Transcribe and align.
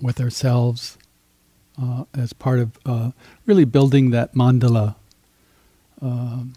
with 0.00 0.20
ourselves 0.20 0.98
uh, 1.80 2.04
as 2.14 2.32
part 2.32 2.58
of 2.58 2.78
uh, 2.86 3.10
really 3.44 3.64
building 3.64 4.10
that 4.10 4.34
mandala 4.34 4.96
um, 6.00 6.54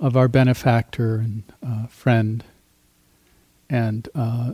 of 0.00 0.16
our 0.16 0.28
benefactor 0.28 1.16
and 1.16 1.42
uh, 1.66 1.86
friend 1.86 2.44
and 3.68 4.08
uh, 4.14 4.52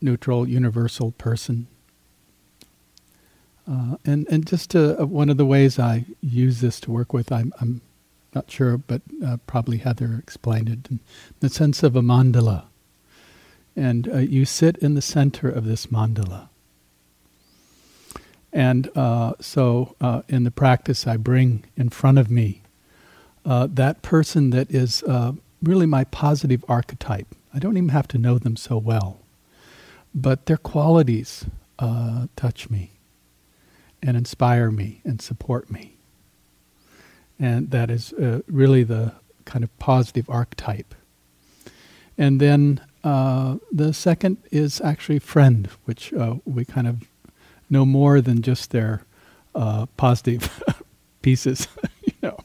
neutral 0.00 0.48
universal 0.48 1.12
person. 1.12 1.66
Uh, 3.68 3.96
and 4.04 4.26
and 4.28 4.46
just 4.46 4.74
uh, 4.74 4.96
one 4.96 5.30
of 5.30 5.36
the 5.36 5.46
ways 5.46 5.78
I 5.78 6.04
use 6.20 6.60
this 6.60 6.80
to 6.80 6.90
work 6.90 7.12
with, 7.12 7.30
I'm, 7.30 7.52
I'm 7.60 7.80
not 8.34 8.50
sure, 8.50 8.76
but 8.76 9.02
probably 9.46 9.78
Heather 9.78 10.16
explained 10.18 10.68
it, 10.68 10.98
the 11.40 11.48
sense 11.48 11.82
of 11.82 11.94
a 11.94 12.02
mandala. 12.02 12.64
And 13.74 14.08
uh, 14.08 14.18
you 14.18 14.44
sit 14.44 14.76
in 14.78 14.94
the 14.94 15.02
center 15.02 15.48
of 15.48 15.64
this 15.64 15.86
mandala. 15.86 16.48
And 18.52 18.90
uh, 18.94 19.34
so 19.40 19.96
uh, 20.00 20.22
in 20.28 20.44
the 20.44 20.50
practice, 20.50 21.06
I 21.06 21.16
bring 21.16 21.64
in 21.76 21.88
front 21.88 22.18
of 22.18 22.30
me 22.30 22.62
that 23.44 24.02
person 24.02 24.50
that 24.50 24.70
is 24.70 25.02
really 25.62 25.86
my 25.86 26.04
positive 26.04 26.64
archetype. 26.68 27.28
I 27.54 27.58
don't 27.58 27.76
even 27.76 27.88
have 27.90 28.08
to 28.08 28.18
know 28.18 28.38
them 28.38 28.56
so 28.56 28.76
well, 28.76 29.20
but 30.14 30.46
their 30.46 30.58
qualities 30.58 31.46
touch 32.36 32.68
me 32.68 32.92
and 34.02 34.16
inspire 34.16 34.70
me 34.70 35.00
and 35.04 35.22
support 35.22 35.70
me. 35.70 35.96
And 37.38 37.70
that 37.70 37.90
is 37.90 38.12
uh, 38.12 38.40
really 38.46 38.84
the 38.84 39.14
kind 39.44 39.64
of 39.64 39.78
positive 39.78 40.28
archetype. 40.28 40.94
And 42.18 42.40
then 42.40 42.80
uh, 43.04 43.56
the 43.70 43.92
second 43.92 44.38
is 44.50 44.80
actually 44.80 45.18
friend, 45.18 45.68
which 45.84 46.12
uh, 46.12 46.36
we 46.44 46.64
kind 46.64 46.86
of 46.86 47.04
know 47.68 47.84
more 47.84 48.20
than 48.20 48.42
just 48.42 48.70
their 48.70 49.02
uh, 49.54 49.86
positive 49.96 50.62
pieces, 51.22 51.68
you 52.02 52.12
know. 52.22 52.38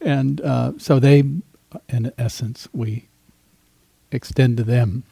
And 0.00 0.40
uh, 0.40 0.72
so 0.78 0.98
they, 0.98 1.20
in 1.88 2.12
essence, 2.18 2.68
we 2.72 3.08
extend 4.10 4.56
to 4.58 4.64
them. 4.64 5.04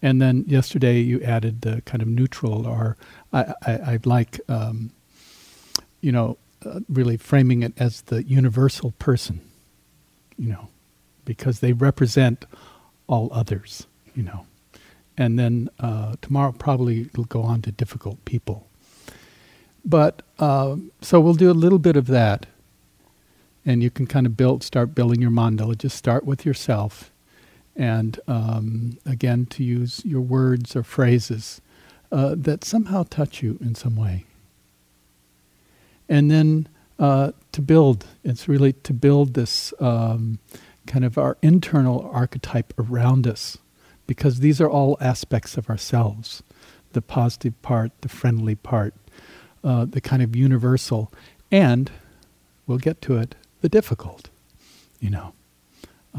And 0.00 0.20
then 0.20 0.44
yesterday 0.46 1.00
you 1.00 1.22
added 1.22 1.62
the 1.62 1.80
kind 1.82 2.02
of 2.02 2.08
neutral, 2.08 2.66
or 2.66 2.96
I, 3.32 3.54
I, 3.64 3.98
like, 4.04 4.40
um, 4.48 4.90
you 6.00 6.10
know, 6.10 6.38
uh, 6.66 6.80
really 6.88 7.16
framing 7.16 7.62
it 7.62 7.72
as 7.78 8.02
the 8.02 8.24
universal 8.24 8.92
person, 8.98 9.40
you 10.36 10.50
know, 10.50 10.68
because 11.24 11.60
they 11.60 11.72
represent 11.72 12.44
all 13.06 13.28
others, 13.32 13.86
you 14.14 14.22
know. 14.22 14.46
And 15.16 15.38
then 15.38 15.68
uh, 15.78 16.16
tomorrow 16.22 16.52
probably 16.52 17.02
it'll 17.02 17.24
go 17.24 17.42
on 17.42 17.62
to 17.62 17.72
difficult 17.72 18.24
people. 18.24 18.66
But 19.84 20.22
uh, 20.38 20.76
so 21.00 21.20
we'll 21.20 21.34
do 21.34 21.50
a 21.50 21.52
little 21.52 21.78
bit 21.78 21.96
of 21.96 22.06
that, 22.06 22.46
and 23.66 23.82
you 23.82 23.90
can 23.90 24.06
kind 24.06 24.26
of 24.26 24.36
build, 24.36 24.62
start 24.62 24.94
building 24.94 25.20
your 25.20 25.30
mandala. 25.30 25.76
Just 25.76 25.96
start 25.96 26.24
with 26.24 26.46
yourself 26.46 27.10
and 27.74 28.20
um, 28.28 28.98
again 29.06 29.46
to 29.46 29.64
use 29.64 30.04
your 30.04 30.20
words 30.20 30.76
or 30.76 30.82
phrases 30.82 31.60
uh, 32.10 32.34
that 32.36 32.64
somehow 32.64 33.04
touch 33.08 33.42
you 33.42 33.58
in 33.60 33.74
some 33.74 33.96
way. 33.96 34.24
And 36.08 36.30
then 36.30 36.68
uh, 36.98 37.32
to 37.52 37.62
build, 37.62 38.06
it's 38.22 38.48
really 38.48 38.74
to 38.74 38.92
build 38.92 39.34
this 39.34 39.72
um, 39.80 40.38
kind 40.86 41.04
of 41.04 41.18
our 41.18 41.36
internal 41.42 42.10
archetype 42.12 42.72
around 42.78 43.26
us, 43.26 43.58
because 44.06 44.40
these 44.40 44.60
are 44.60 44.70
all 44.70 44.96
aspects 45.00 45.56
of 45.56 45.68
ourselves 45.70 46.42
the 46.92 47.00
positive 47.00 47.60
part, 47.62 47.90
the 48.02 48.08
friendly 48.08 48.54
part, 48.54 48.92
uh, 49.64 49.86
the 49.86 50.00
kind 50.00 50.22
of 50.22 50.36
universal, 50.36 51.10
and 51.50 51.90
we'll 52.66 52.76
get 52.76 53.00
to 53.00 53.16
it, 53.16 53.34
the 53.62 53.68
difficult, 53.70 54.28
you 55.00 55.08
know 55.08 55.32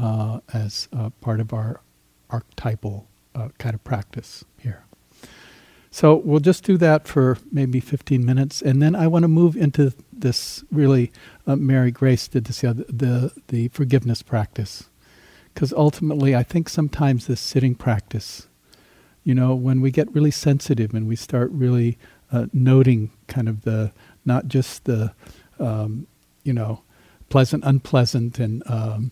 uh, 0.00 0.40
as 0.52 0.88
uh, 0.92 1.10
part 1.20 1.40
of 1.40 1.52
our 1.52 1.80
archetypal 2.30 3.06
uh, 3.34 3.48
kind 3.58 3.74
of 3.74 3.84
practice 3.84 4.44
here. 4.58 4.84
So 5.90 6.16
we'll 6.16 6.40
just 6.40 6.64
do 6.64 6.76
that 6.78 7.06
for 7.06 7.38
maybe 7.52 7.78
15 7.78 8.24
minutes, 8.24 8.60
and 8.60 8.82
then 8.82 8.96
I 8.96 9.06
want 9.06 9.22
to 9.22 9.28
move 9.28 9.56
into 9.56 9.92
this 10.24 10.64
really. 10.72 11.12
Uh, 11.46 11.54
Mary 11.54 11.92
Grace 11.92 12.26
did 12.26 12.46
this, 12.46 12.62
the, 12.62 12.72
the, 12.88 13.32
the 13.48 13.68
forgiveness 13.68 14.22
practice, 14.22 14.88
because 15.52 15.72
ultimately 15.74 16.34
I 16.34 16.42
think 16.42 16.68
sometimes 16.68 17.26
this 17.26 17.40
sitting 17.40 17.74
practice, 17.76 18.48
you 19.22 19.34
know, 19.34 19.54
when 19.54 19.80
we 19.80 19.90
get 19.92 20.12
really 20.14 20.32
sensitive 20.32 20.94
and 20.94 21.06
we 21.06 21.16
start 21.16 21.50
really 21.52 21.98
uh, 22.32 22.46
noting 22.52 23.10
kind 23.28 23.48
of 23.48 23.62
the 23.62 23.92
not 24.24 24.48
just 24.48 24.84
the, 24.86 25.12
um, 25.60 26.06
you 26.42 26.54
know, 26.54 26.82
pleasant, 27.28 27.62
unpleasant, 27.66 28.38
and 28.38 28.62
um, 28.66 29.10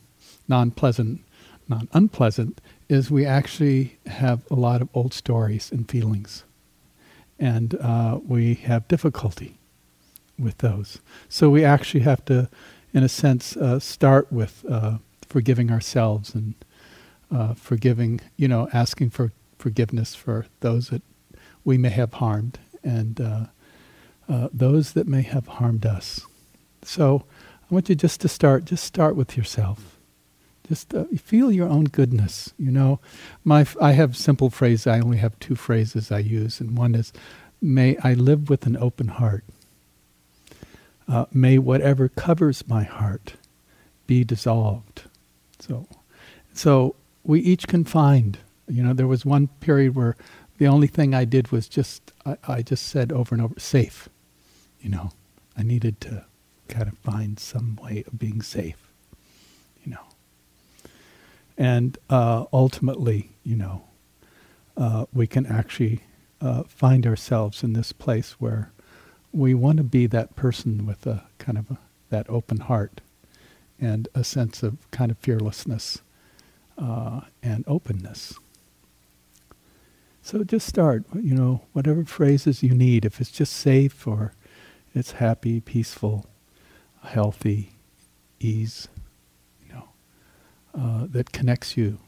non-pleasant, 0.48 1.20
non-unpleasant, 1.68 2.60
is 2.88 3.10
we 3.10 3.26
actually 3.26 3.98
have 4.06 4.40
a 4.50 4.54
lot 4.54 4.80
of 4.80 4.88
old 4.94 5.12
stories 5.12 5.70
and 5.70 5.90
feelings. 5.90 6.44
And 7.38 7.74
uh, 7.74 8.20
we 8.26 8.54
have 8.54 8.88
difficulty 8.88 9.58
with 10.42 10.58
those. 10.58 10.98
So 11.28 11.50
we 11.50 11.64
actually 11.64 12.00
have 12.00 12.24
to, 12.26 12.48
in 12.92 13.02
a 13.02 13.08
sense, 13.08 13.56
uh, 13.56 13.78
start 13.78 14.32
with 14.32 14.64
uh, 14.68 14.98
forgiving 15.28 15.70
ourselves 15.70 16.34
and 16.34 16.54
uh, 17.30 17.54
forgiving, 17.54 18.20
you 18.36 18.48
know, 18.48 18.68
asking 18.72 19.10
for 19.10 19.32
forgiveness 19.58 20.14
for 20.14 20.46
those 20.60 20.88
that 20.88 21.02
we 21.64 21.78
may 21.78 21.90
have 21.90 22.14
harmed 22.14 22.58
and 22.82 23.20
uh, 23.20 23.46
uh, 24.28 24.48
those 24.52 24.92
that 24.92 25.06
may 25.06 25.22
have 25.22 25.46
harmed 25.46 25.86
us. 25.86 26.26
So 26.82 27.24
I 27.70 27.74
want 27.74 27.88
you 27.88 27.94
just 27.94 28.20
to 28.22 28.28
start, 28.28 28.64
just 28.64 28.84
start 28.84 29.16
with 29.16 29.36
yourself 29.36 29.92
just 30.72 30.94
uh, 30.94 31.04
feel 31.18 31.52
your 31.52 31.68
own 31.68 31.84
goodness. 31.84 32.54
You 32.58 32.70
know, 32.70 33.00
my 33.44 33.66
I 33.80 33.92
have 33.92 34.16
simple 34.16 34.50
phrases. 34.50 34.86
I 34.86 35.00
only 35.00 35.18
have 35.18 35.38
two 35.38 35.54
phrases 35.54 36.10
I 36.10 36.20
use, 36.20 36.60
and 36.60 36.78
one 36.78 36.94
is, 36.94 37.12
"May 37.60 37.96
I 38.02 38.14
live 38.14 38.48
with 38.48 38.66
an 38.66 38.76
open 38.76 39.08
heart. 39.08 39.44
Uh, 41.12 41.26
may 41.32 41.58
whatever 41.58 42.08
covers 42.08 42.66
my 42.68 42.84
heart 42.84 43.34
be 44.06 44.24
dissolved." 44.24 45.02
So, 45.58 45.86
so 46.52 46.96
we 47.22 47.40
each 47.40 47.66
can 47.68 47.84
find. 47.84 48.38
You 48.68 48.82
know, 48.82 48.94
there 48.94 49.06
was 49.06 49.24
one 49.24 49.48
period 49.60 49.94
where 49.94 50.16
the 50.58 50.66
only 50.66 50.86
thing 50.86 51.14
I 51.14 51.24
did 51.24 51.52
was 51.52 51.68
just 51.68 52.12
I, 52.24 52.36
I 52.48 52.62
just 52.62 52.86
said 52.86 53.12
over 53.12 53.34
and 53.34 53.44
over, 53.44 53.58
"Safe." 53.58 54.08
You 54.80 54.90
know, 54.90 55.10
I 55.56 55.62
needed 55.62 56.00
to 56.02 56.24
kind 56.68 56.88
of 56.88 56.96
find 56.98 57.38
some 57.38 57.78
way 57.82 58.04
of 58.06 58.18
being 58.18 58.42
safe. 58.42 58.88
You 59.84 59.92
know 59.92 60.06
and 61.58 61.98
uh, 62.08 62.46
ultimately, 62.52 63.30
you 63.44 63.56
know, 63.56 63.82
uh, 64.76 65.06
we 65.12 65.26
can 65.26 65.46
actually 65.46 66.00
uh, 66.40 66.62
find 66.64 67.06
ourselves 67.06 67.62
in 67.62 67.72
this 67.72 67.92
place 67.92 68.32
where 68.40 68.72
we 69.32 69.54
want 69.54 69.78
to 69.78 69.82
be 69.82 70.06
that 70.06 70.36
person 70.36 70.86
with 70.86 71.06
a 71.06 71.24
kind 71.38 71.58
of 71.58 71.70
a, 71.70 71.78
that 72.10 72.28
open 72.28 72.60
heart 72.60 73.00
and 73.80 74.08
a 74.14 74.22
sense 74.22 74.62
of 74.62 74.90
kind 74.90 75.10
of 75.10 75.18
fearlessness 75.18 76.02
uh, 76.78 77.22
and 77.42 77.64
openness. 77.66 78.34
So 80.22 80.44
just 80.44 80.68
start, 80.68 81.04
you 81.14 81.34
know, 81.34 81.62
whatever 81.72 82.04
phrases 82.04 82.62
you 82.62 82.74
need. 82.74 83.04
If 83.04 83.20
it's 83.20 83.30
just 83.30 83.52
safe 83.54 84.06
or 84.06 84.34
it's 84.94 85.12
happy, 85.12 85.60
peaceful, 85.60 86.26
healthy, 87.02 87.72
ease 88.38 88.88
you 89.66 89.74
know, 89.74 89.88
uh, 90.74 91.06
that 91.10 91.32
connects 91.32 91.76
you, 91.76 91.98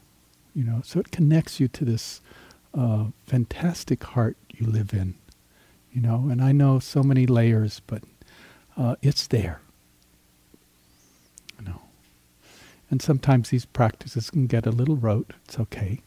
you 0.53 0.63
know. 0.63 0.81
So 0.85 0.99
it 0.99 1.11
connects 1.11 1.59
you 1.59 1.67
to 1.69 1.83
this 1.85 2.21
uh, 2.73 3.05
fantastic 3.25 4.03
heart 4.03 4.37
you 4.49 4.67
live 4.67 4.93
in, 4.93 5.15
you 5.95 6.01
know. 6.01 6.27
And 6.29 6.43
I 6.43 6.51
know 6.51 6.79
so 6.79 7.01
many 7.01 7.25
layers, 7.25 7.81
but 7.87 8.03
uh, 8.77 8.97
it's 9.01 9.25
there, 9.27 9.61
you 11.57 11.65
know. 11.65 11.81
And 12.91 13.01
sometimes 13.01 13.49
these 13.49 13.65
practices 13.65 14.29
can 14.29 14.45
get 14.45 14.67
a 14.67 14.71
little 14.71 14.97
rote. 14.97 15.31
It's 15.45 15.57
okay, 15.57 16.01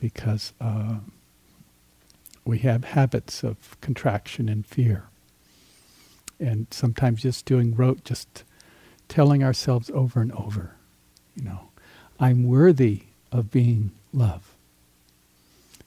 because 0.00 0.54
uh, 0.60 0.96
we 2.44 2.60
have 2.60 2.84
habits 2.84 3.44
of 3.44 3.78
contraction 3.82 4.48
and 4.48 4.66
fear. 4.66 5.04
And 6.40 6.66
sometimes 6.70 7.20
just 7.20 7.44
doing 7.44 7.76
rote, 7.76 8.02
just 8.02 8.44
telling 9.08 9.44
ourselves 9.44 9.90
over 9.92 10.22
and 10.22 10.32
over, 10.32 10.76
you 11.36 11.44
know, 11.44 11.68
I'm 12.18 12.44
worthy 12.44 13.02
of 13.30 13.50
being 13.50 13.90
love. 14.14 14.54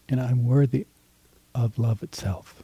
And 0.07 0.21
I'm 0.21 0.45
worthy 0.45 0.85
of 1.55 1.79
love 1.79 2.03
itself. 2.03 2.61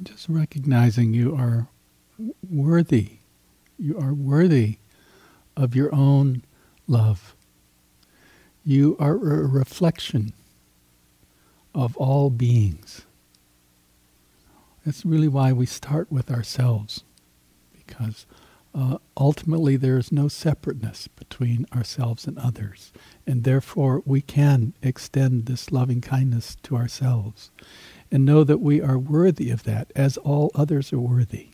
And 0.00 0.06
just 0.06 0.30
recognizing 0.30 1.12
you 1.12 1.36
are 1.36 1.68
worthy. 2.48 3.18
You 3.78 3.98
are 3.98 4.14
worthy 4.14 4.78
of 5.58 5.76
your 5.76 5.94
own 5.94 6.42
love. 6.86 7.36
You 8.64 8.96
are 8.98 9.12
a 9.12 9.46
reflection 9.46 10.32
of 11.74 11.98
all 11.98 12.30
beings. 12.30 13.02
That's 14.86 15.04
really 15.04 15.28
why 15.28 15.52
we 15.52 15.66
start 15.66 16.10
with 16.10 16.30
ourselves, 16.30 17.04
because 17.76 18.24
uh, 18.74 18.96
ultimately 19.18 19.76
there 19.76 19.98
is 19.98 20.10
no 20.10 20.28
separateness 20.28 21.08
between 21.08 21.66
ourselves 21.74 22.26
and 22.26 22.38
others, 22.38 22.90
and 23.26 23.44
therefore 23.44 24.02
we 24.06 24.22
can 24.22 24.72
extend 24.82 25.44
this 25.44 25.70
loving 25.70 26.00
kindness 26.00 26.56
to 26.62 26.76
ourselves 26.76 27.50
and 28.10 28.24
know 28.24 28.44
that 28.44 28.58
we 28.58 28.80
are 28.80 28.98
worthy 28.98 29.50
of 29.50 29.64
that 29.64 29.92
as 29.94 30.16
all 30.18 30.50
others 30.54 30.92
are 30.92 31.00
worthy. 31.00 31.50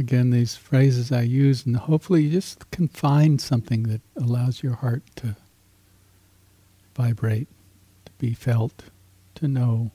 Again 0.00 0.30
these 0.30 0.56
phrases 0.56 1.12
I 1.12 1.22
use, 1.22 1.64
and 1.64 1.76
hopefully 1.76 2.24
you 2.24 2.30
just 2.30 2.68
can 2.70 2.88
find 2.88 3.40
something 3.40 3.84
that 3.84 4.00
allows 4.16 4.62
your 4.62 4.72
heart 4.72 5.02
to 5.16 5.36
vibrate, 6.96 7.46
to 8.06 8.12
be 8.18 8.32
felt, 8.32 8.84
to 9.36 9.46
know, 9.46 9.92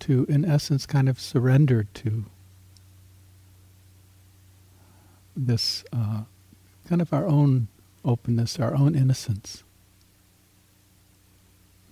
to, 0.00 0.24
in 0.28 0.44
essence, 0.44 0.86
kind 0.86 1.08
of 1.08 1.20
surrender 1.20 1.84
to 1.94 2.24
this 5.36 5.84
uh, 5.92 6.22
kind 6.88 7.02
of 7.02 7.12
our 7.12 7.26
own 7.26 7.68
openness, 8.04 8.58
our 8.58 8.74
own 8.74 8.94
innocence. 8.94 9.64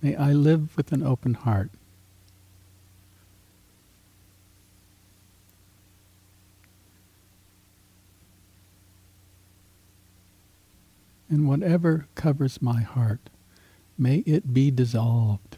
May 0.01 0.15
I 0.15 0.31
live 0.31 0.75
with 0.77 0.91
an 0.91 1.03
open 1.03 1.33
heart. 1.33 1.71
And 11.35 11.49
whatever 11.49 12.07
covers 12.15 12.61
my 12.61 12.81
heart, 12.81 13.29
may 13.97 14.19
it 14.19 14.53
be 14.53 14.71
dissolved. 14.71 15.57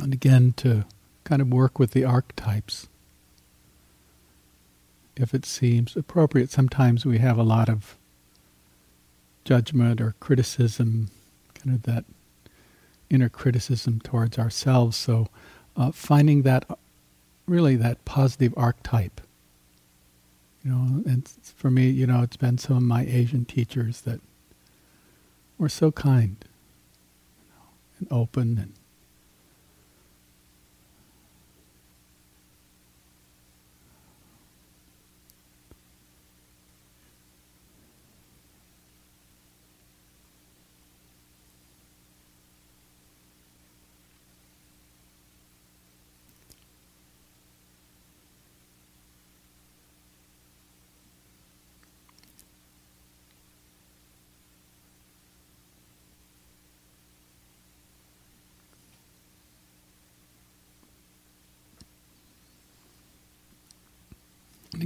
And 0.00 0.12
again, 0.12 0.52
to 0.58 0.84
kind 1.24 1.42
of 1.42 1.48
work 1.48 1.78
with 1.78 1.90
the 1.90 2.04
archetypes. 2.04 2.88
If 5.16 5.34
it 5.34 5.46
seems 5.46 5.96
appropriate, 5.96 6.50
sometimes 6.50 7.06
we 7.06 7.18
have 7.18 7.38
a 7.38 7.42
lot 7.42 7.68
of 7.68 7.96
judgment 9.44 10.00
or 10.00 10.14
criticism, 10.20 11.10
kind 11.54 11.74
of 11.74 11.82
that 11.84 12.04
inner 13.08 13.28
criticism 13.28 14.00
towards 14.00 14.38
ourselves. 14.38 14.96
So, 14.96 15.28
uh, 15.76 15.92
finding 15.92 16.42
that 16.42 16.64
really 17.46 17.76
that 17.76 18.04
positive 18.04 18.52
archetype. 18.56 19.20
You 20.64 20.72
know, 20.72 21.02
and 21.06 21.28
for 21.56 21.70
me, 21.70 21.88
you 21.88 22.06
know, 22.06 22.22
it's 22.22 22.36
been 22.36 22.58
some 22.58 22.76
of 22.76 22.82
my 22.82 23.04
Asian 23.04 23.44
teachers 23.44 24.00
that 24.02 24.20
were 25.58 25.68
so 25.68 25.92
kind 25.92 26.36
you 27.40 27.54
know, 27.54 27.68
and 27.98 28.08
open 28.10 28.58
and 28.58 28.72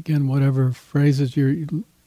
again, 0.00 0.26
whatever 0.26 0.72
phrases 0.72 1.36
you're 1.36 1.54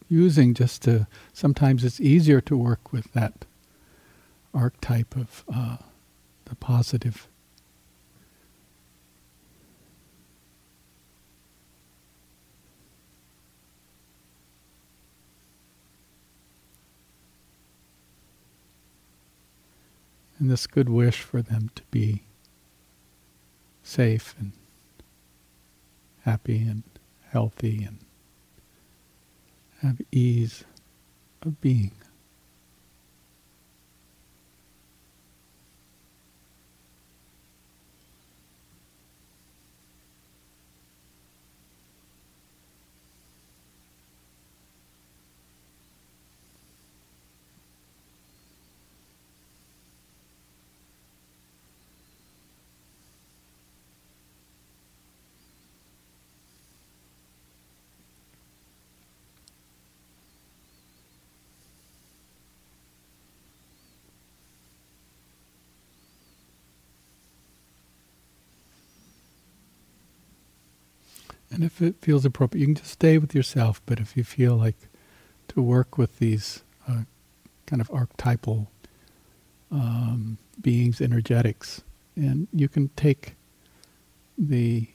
using, 0.10 0.56
just 0.56 0.82
to 0.82 1.06
sometimes 1.32 1.84
it's 1.84 2.02
easier 2.02 2.42
to 2.42 2.58
work 2.58 2.92
with 2.92 3.14
that 3.14 3.46
archetype 4.52 5.16
of 5.16 5.44
uh, 5.54 5.78
the 6.46 6.56
positive. 6.56 7.28
And 20.40 20.50
this 20.50 20.66
good 20.66 20.90
wish 20.90 21.22
for 21.22 21.44
them 21.44 21.70
to 21.76 21.84
be 21.92 22.24
safe 23.84 24.34
and 24.40 24.54
happy 26.24 26.58
and 26.58 26.82
healthy 27.34 27.84
and 27.84 27.98
have 29.82 30.00
ease 30.12 30.64
of 31.42 31.60
being. 31.60 31.92
And 71.54 71.64
if 71.64 71.82
it 71.84 71.96
feels 72.02 72.26
appropriate, 72.26 72.62
you 72.62 72.68
can 72.68 72.76
just 72.76 72.92
stay 72.92 73.20
with 73.20 73.36
yourself. 73.36 73.80
But 73.86 74.00
if 74.00 74.18
you 74.18 74.24
feel 74.24 74.56
like 74.56 74.90
to 75.50 75.62
work 75.62 76.00
with 76.00 76.18
these 76.18 76.64
uh, 76.88 77.04
kind 77.68 77.80
of 77.80 77.92
archetypal 77.92 78.72
um, 79.72 80.40
beings, 80.60 81.00
energetics, 81.00 81.84
and 82.16 82.48
you 82.52 82.68
can 82.68 82.90
take 82.96 83.36
the 84.36 84.88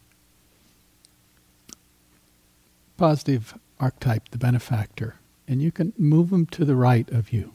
positive 2.96 3.56
archetype, 3.78 4.28
the 4.30 4.38
benefactor, 4.38 5.14
and 5.46 5.62
you 5.62 5.70
can 5.70 5.92
move 5.96 6.30
them 6.30 6.44
to 6.46 6.64
the 6.64 6.74
right 6.74 7.08
of 7.10 7.32
you. 7.32 7.54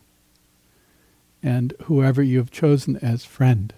And 1.41 1.74
whoever 1.83 2.24
you 2.24 2.38
have 2.38 2.51
chosen 2.51 2.95
as 2.98 3.25
friend. 3.25 3.74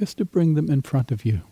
Just 0.00 0.16
to 0.16 0.24
bring 0.24 0.54
them 0.54 0.70
in 0.70 0.80
front 0.80 1.10
of 1.12 1.26
you. 1.26 1.42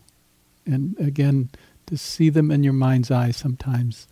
And 0.65 0.99
again, 0.99 1.51
to 1.85 1.95
see 1.95 2.29
them 2.29 2.49
in 2.49 2.63
your 2.63 2.73
mind's 2.73 3.11
eye 3.11 3.29
sometimes, 3.29 4.07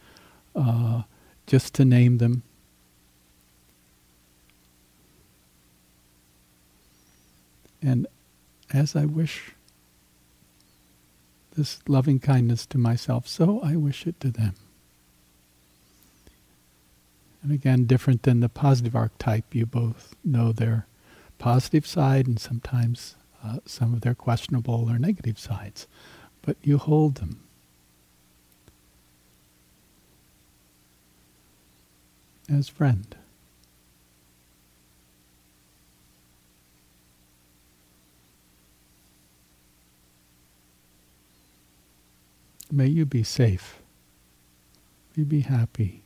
uh, 0.55 1.01
just 1.47 1.73
to 1.73 1.85
name 1.85 2.19
them. 2.19 2.43
And 7.81 8.05
as 8.71 8.95
I 8.95 9.05
wish 9.05 9.53
this 11.55 11.79
loving 11.87 12.19
kindness 12.19 12.67
to 12.67 12.77
myself, 12.77 13.27
so 13.27 13.59
I 13.61 13.75
wish 13.75 14.05
it 14.05 14.19
to 14.19 14.29
them. 14.29 14.53
And 17.41 17.51
again, 17.51 17.85
different 17.85 18.21
than 18.21 18.41
the 18.41 18.49
positive 18.49 18.95
archetype, 18.95 19.55
you 19.55 19.65
both 19.65 20.15
know 20.23 20.51
their 20.51 20.85
positive 21.39 21.87
side 21.87 22.27
and 22.27 22.39
sometimes 22.39 23.15
uh, 23.43 23.59
some 23.65 23.93
of 23.93 24.01
their 24.01 24.15
questionable 24.15 24.89
or 24.89 24.97
negative 24.99 25.39
sides, 25.39 25.87
but 26.41 26.57
you 26.63 26.77
hold 26.77 27.15
them. 27.15 27.47
as 32.49 32.69
friend. 32.69 33.15
May 42.71 42.87
you 42.87 43.05
be 43.05 43.23
safe. 43.23 43.79
May 45.15 45.21
you 45.21 45.25
be 45.25 45.39
happy. 45.41 46.03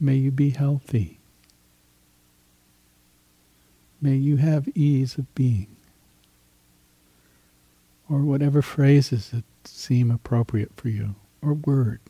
May 0.00 0.16
you 0.16 0.30
be 0.30 0.50
healthy. 0.50 1.18
May 4.02 4.16
you 4.16 4.36
have 4.38 4.68
ease 4.74 5.16
of 5.16 5.32
being. 5.36 5.68
Or 8.10 8.22
whatever 8.22 8.60
phrases 8.60 9.30
that 9.30 9.44
seem 9.64 10.10
appropriate 10.10 10.72
for 10.76 10.88
you, 10.88 11.14
or 11.40 11.54
word. 11.54 12.00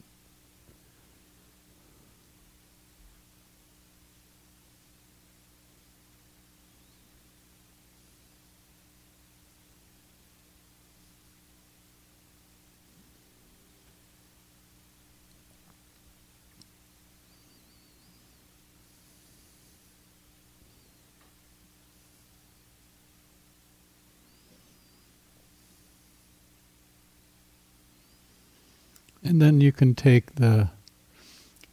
And 29.33 29.41
then 29.41 29.63
you 29.63 29.73
can 29.73 29.95
take 29.95 30.35
the 30.35 30.69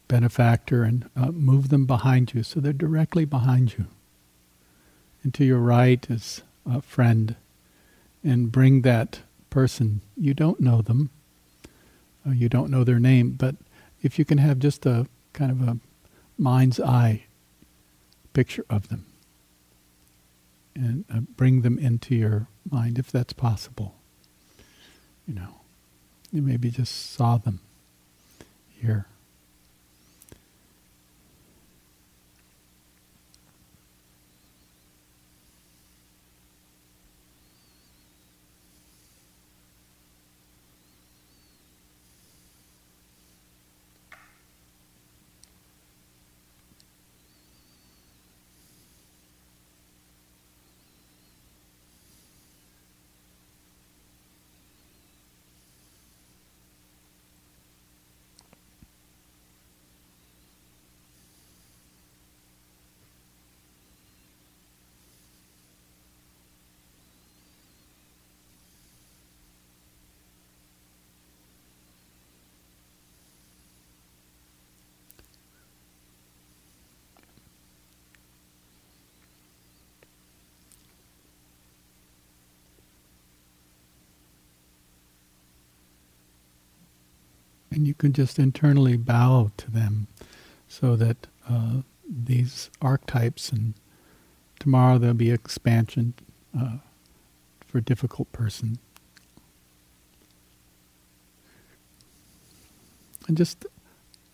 benefactor 0.07 0.83
and 0.83 1.09
uh, 1.13 1.33
move 1.33 1.67
them 1.67 1.85
behind 1.85 2.33
you 2.33 2.41
so 2.41 2.61
they're 2.61 2.71
directly 2.71 3.25
behind 3.25 3.75
you. 3.77 3.87
And 5.23 5.33
to 5.33 5.43
your 5.43 5.59
right 5.59 6.09
is 6.09 6.41
a 6.65 6.81
friend, 6.81 7.35
and 8.23 8.49
bring 8.49 8.83
that 8.83 9.23
person. 9.49 9.99
You 10.15 10.33
don't 10.33 10.61
know 10.61 10.81
them, 10.81 11.09
uh, 12.25 12.31
you 12.31 12.47
don't 12.47 12.71
know 12.71 12.85
their 12.85 12.97
name, 12.97 13.31
but 13.31 13.57
if 14.01 14.17
you 14.17 14.23
can 14.23 14.37
have 14.37 14.59
just 14.59 14.85
a 14.85 15.05
kind 15.33 15.51
of 15.51 15.61
a 15.61 15.79
mind's 16.37 16.79
eye 16.79 17.25
picture 18.31 18.65
of 18.69 18.87
them 18.87 19.05
and 20.75 21.03
uh, 21.13 21.19
bring 21.35 21.63
them 21.63 21.77
into 21.77 22.15
your 22.15 22.47
mind 22.71 22.97
if 22.97 23.11
that's 23.11 23.33
possible, 23.33 23.95
you 25.27 25.33
know. 25.33 25.58
You 26.31 26.41
maybe 26.41 26.69
just 26.69 27.11
saw 27.11 27.37
them 27.37 27.59
here. 28.69 29.05
And 87.79 87.87
you 87.87 87.93
can 87.93 88.11
just 88.11 88.37
internally 88.37 88.97
bow 88.97 89.51
to 89.55 89.71
them 89.71 90.07
so 90.67 90.97
that 90.97 91.27
uh, 91.49 91.83
these 92.05 92.69
archetypes 92.81 93.53
and 93.53 93.73
tomorrow 94.59 94.97
there'll 94.97 95.13
be 95.13 95.31
expansion 95.31 96.13
uh, 96.59 96.79
for 97.65 97.79
difficult 97.79 98.29
person. 98.33 98.79
And 103.29 103.37
just 103.37 103.65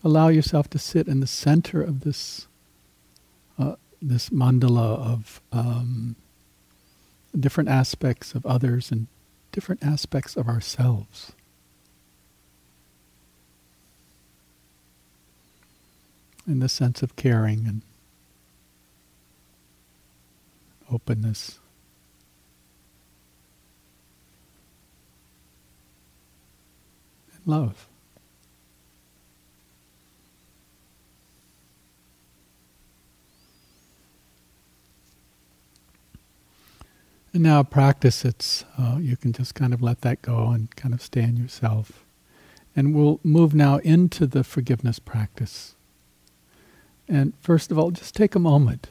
allow 0.02 0.26
yourself 0.26 0.68
to 0.70 0.78
sit 0.80 1.06
in 1.06 1.20
the 1.20 1.28
center 1.28 1.80
of 1.80 2.00
this 2.00 2.48
uh, 3.60 3.76
this 4.02 4.30
mandala 4.30 4.98
of 4.98 5.40
um, 5.52 6.16
different 7.38 7.68
aspects 7.68 8.34
of 8.34 8.44
others 8.44 8.90
and 8.90 9.06
different 9.52 9.84
aspects 9.84 10.36
of 10.36 10.48
ourselves. 10.48 11.30
In 16.46 16.60
the 16.60 16.68
sense 16.68 17.02
of 17.02 17.16
caring 17.16 17.66
and 17.66 17.82
openness. 20.90 21.58
and 27.34 27.40
Love. 27.46 27.88
And 37.36 37.42
now 37.42 37.62
practice 37.62 38.24
it's 38.24 38.64
uh, 38.78 38.96
you 38.98 39.14
can 39.14 39.34
just 39.34 39.54
kind 39.54 39.74
of 39.74 39.82
let 39.82 40.00
that 40.00 40.22
go 40.22 40.48
and 40.52 40.74
kind 40.74 40.94
of 40.94 41.02
stay 41.02 41.20
in 41.20 41.36
yourself. 41.36 42.06
And 42.74 42.94
we'll 42.94 43.20
move 43.22 43.54
now 43.54 43.76
into 43.78 44.26
the 44.26 44.42
forgiveness 44.42 44.98
practice. 44.98 45.74
And 47.08 47.32
first 47.40 47.70
of 47.70 47.78
all, 47.78 47.90
just 47.90 48.14
take 48.14 48.34
a 48.34 48.40
moment 48.40 48.88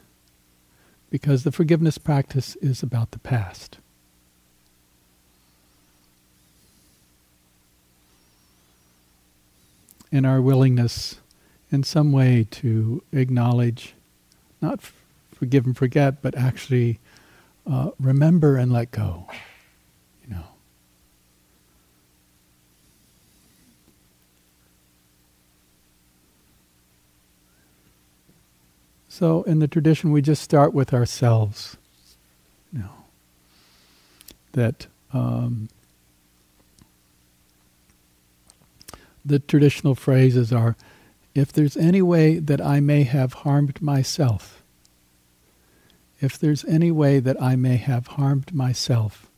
because 1.09 1.44
the 1.44 1.51
forgiveness 1.51 1.98
practice 1.98 2.55
is 2.57 2.81
about 2.81 3.11
the 3.11 3.20
past. 3.20 3.77
And 10.11 10.25
our 10.25 10.42
willingness 10.42 11.20
in 11.72 11.83
some 11.83 12.11
way 12.11 12.48
to 12.51 13.03
acknowledge, 13.11 13.96
not 14.61 14.79
forgive 15.33 15.66
and 15.66 15.75
forget, 15.75 16.22
but 16.22 16.35
actually 16.35 17.00
uh, 17.70 17.92
remember 18.00 18.55
and 18.55 18.72
let 18.72 18.92
go. 18.92 19.27
So 29.17 29.43
in 29.43 29.59
the 29.59 29.67
tradition, 29.69 30.11
we 30.11 30.21
just 30.21 30.43
start 30.43 30.73
with 30.73 30.93
ourselves. 30.93 31.77
You 32.73 32.79
know, 32.79 33.05
that 34.51 34.87
um, 35.13 35.69
the 39.23 39.39
traditional 39.39 39.95
phrases 39.95 40.51
are, 40.51 40.75
if 41.33 41.53
there's 41.53 41.77
any 41.77 42.01
way 42.01 42.39
that 42.39 42.59
I 42.59 42.81
may 42.81 43.03
have 43.03 43.31
harmed 43.45 43.81
myself, 43.81 44.61
if 46.19 46.37
there's 46.37 46.65
any 46.65 46.91
way 46.91 47.21
that 47.21 47.41
I 47.41 47.55
may 47.55 47.77
have 47.77 48.07
harmed 48.07 48.53
myself, 48.53 49.31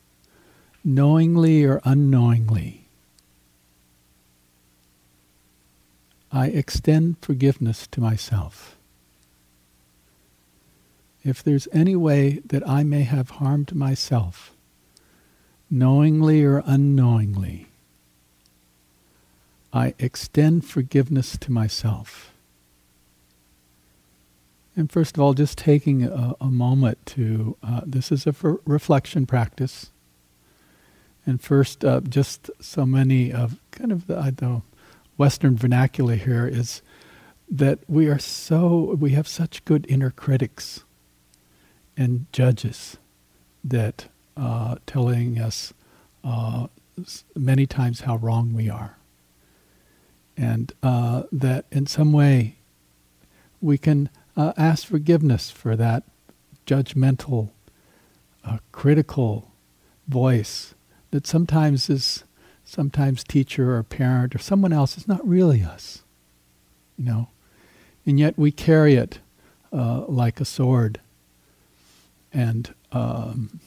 knowingly 0.83 1.63
or 1.63 1.81
unknowingly, 1.83 2.87
I 6.31 6.47
extend 6.47 7.17
forgiveness 7.21 7.85
to 7.91 8.01
myself 8.01 8.76
if 11.27 11.43
there's 11.43 11.67
any 11.73 11.95
way 11.95 12.41
that 12.45 12.67
I 12.67 12.83
may 12.83 13.03
have 13.03 13.31
harmed 13.31 13.75
myself, 13.75 14.53
knowingly 15.69 16.43
or 16.43 16.63
unknowingly, 16.65 17.67
I 19.73 19.93
extend 19.99 20.65
forgiveness 20.65 21.37
to 21.37 21.51
myself. 21.51 22.31
And 24.75 24.91
first 24.91 25.17
of 25.17 25.21
all, 25.21 25.33
just 25.33 25.57
taking 25.57 26.03
a, 26.03 26.35
a 26.39 26.47
moment 26.47 27.05
to, 27.07 27.57
uh, 27.61 27.81
this 27.85 28.11
is 28.11 28.25
a 28.25 28.33
reflection 28.65 29.25
practice. 29.25 29.89
And 31.25 31.41
first, 31.41 31.83
uh, 31.83 32.01
just 32.01 32.49
so 32.61 32.85
many 32.85 33.33
of 33.33 33.59
kind 33.71 33.91
of 33.91 34.07
the, 34.07 34.15
the 34.37 34.61
Western 35.17 35.57
vernacular 35.57 36.15
here 36.15 36.47
is 36.47 36.81
that 37.49 37.79
we 37.87 38.07
are 38.07 38.19
so, 38.19 38.95
we 38.99 39.11
have 39.11 39.27
such 39.27 39.65
good 39.65 39.85
inner 39.89 40.11
critics 40.11 40.83
and 41.97 42.27
judges 42.31 42.97
that 43.63 44.07
uh, 44.37 44.75
telling 44.85 45.39
us 45.39 45.73
uh, 46.23 46.67
many 47.35 47.65
times 47.65 48.01
how 48.01 48.15
wrong 48.17 48.53
we 48.53 48.69
are. 48.69 48.97
And 50.37 50.71
uh, 50.83 51.23
that 51.31 51.65
in 51.71 51.87
some 51.87 52.13
way 52.13 52.57
we 53.59 53.77
can 53.77 54.09
uh, 54.35 54.53
ask 54.55 54.85
forgiveness 54.85 55.49
for 55.49 55.75
that 55.75 56.03
judgmental, 56.67 57.49
uh, 58.45 58.59
critical 58.71 59.51
voice 60.07 60.75
that 61.11 61.25
sometimes 61.25 61.89
is 61.89 62.23
sometimes 62.63 63.23
teacher 63.23 63.75
or 63.75 63.81
parent 63.83 64.35
or 64.35 64.37
someone 64.37 64.73
else 64.73 64.97
is 64.97 65.07
not 65.07 65.27
really 65.27 65.63
us, 65.63 66.03
you 66.97 67.05
know, 67.05 67.29
and 68.05 68.19
yet 68.19 68.37
we 68.37 68.51
carry 68.51 68.95
it 68.95 69.19
uh, 69.73 70.03
like 70.07 70.39
a 70.39 70.45
sword 70.45 70.99
and, 72.37 72.75
um, 72.91 73.59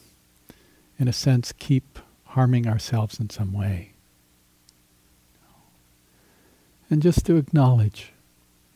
in 0.97 1.09
a 1.09 1.13
sense, 1.13 1.53
keep 1.59 1.99
harming 2.25 2.69
ourselves 2.69 3.19
in 3.19 3.29
some 3.29 3.53
way. 3.53 3.95
And 6.89 7.03
just 7.03 7.27
to 7.27 7.37
acknowledge, 7.37 8.13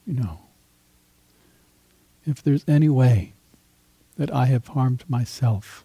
you 0.05 0.15
know, 0.15 0.41
if 2.27 2.43
there's 2.43 2.65
any 2.67 2.89
way 2.89 3.35
that 4.17 4.35
I 4.35 4.47
have 4.47 4.67
harmed 4.69 5.05
myself, 5.09 5.85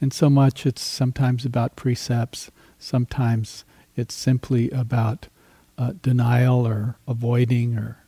and 0.00 0.12
so 0.12 0.30
much 0.30 0.64
it's 0.64 0.82
sometimes 0.82 1.44
about 1.44 1.74
precepts, 1.74 2.52
sometimes 2.78 3.64
it's 3.96 4.14
simply 4.14 4.70
about 4.70 5.26
uh, 5.76 5.94
denial 6.00 6.64
or 6.64 6.96
avoiding 7.08 7.76
or 7.76 7.98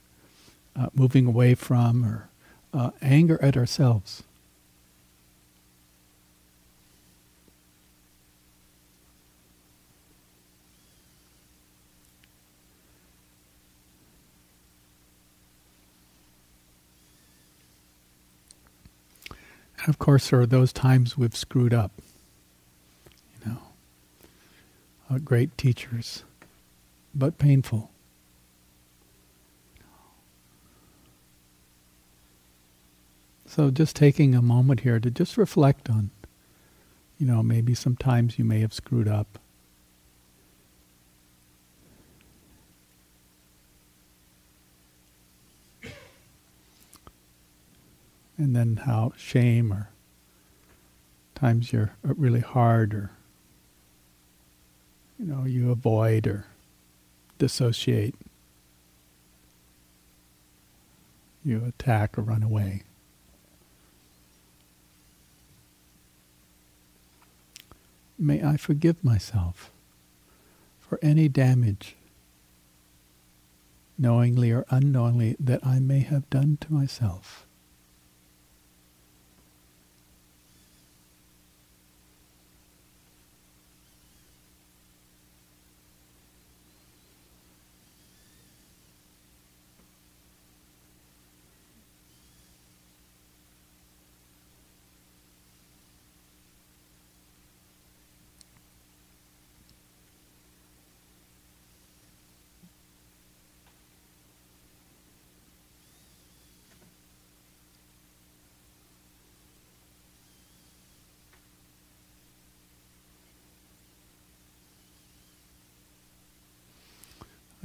uh, 0.77 0.91
moving 0.95 1.27
away 1.27 1.57
from 1.57 2.05
or 2.05 2.29
uh, 2.73 2.91
anger 3.03 3.43
at 3.43 3.57
ourselves. 3.57 4.23
And 19.87 19.95
of 19.95 20.01
course, 20.01 20.31
there 20.31 20.41
are 20.41 20.47
those 20.47 20.73
times 20.73 21.17
we've 21.17 21.37
screwed 21.37 21.73
up. 21.73 21.93
You 23.45 23.53
know, 23.53 23.59
uh, 25.09 25.19
great 25.19 25.57
teachers, 25.57 26.25
but 27.15 27.39
painful. 27.39 27.93
So 33.47 33.71
just 33.71 33.95
taking 33.95 34.35
a 34.35 34.43
moment 34.43 34.81
here 34.81 34.99
to 34.99 35.09
just 35.09 35.37
reflect 35.37 35.89
on, 35.89 36.11
you 37.17 37.27
know, 37.29 37.45
maybe 37.45 37.73
sometimes 37.73 38.41
you 38.41 38.45
may 38.45 38.63
have 38.63 38.75
screwed 38.75 39.07
up. 39.07 39.39
And 48.39 48.55
then 48.55 48.77
how 48.85 49.13
shame 49.17 49.73
or 49.73 49.91
times 51.35 51.73
you're 51.73 51.97
uh, 52.07 52.15
really 52.15 52.41
hard 52.41 52.95
or 52.95 53.11
you 55.19 55.27
know 55.27 55.45
you 55.45 55.71
avoid 55.71 56.27
or 56.27 56.47
dissociate. 57.39 58.15
You 61.45 61.63
attack 61.65 62.19
or 62.19 62.23
run 62.23 62.43
away. 62.43 62.83
May 68.19 68.43
i 68.43 68.57
forgive 68.57 69.05
myself 69.05 69.71
for 70.81 70.99
any 71.03 71.29
damage 71.29 71.97
knowingly 73.99 74.51
or 74.51 74.65
unknowingly 74.71 75.37
that 75.39 75.65
i 75.67 75.79
may 75.79 76.01
have 76.01 76.29
done 76.31 76.57
to 76.61 76.73
myself 76.73 77.46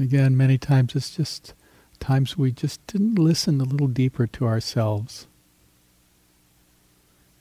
Again, 0.01 0.35
many 0.35 0.57
times 0.57 0.95
it's 0.95 1.15
just 1.15 1.53
times 1.99 2.35
we 2.35 2.51
just 2.51 2.85
didn't 2.87 3.19
listen 3.19 3.61
a 3.61 3.65
little 3.65 3.87
deeper 3.87 4.25
to 4.25 4.47
ourselves. 4.47 5.27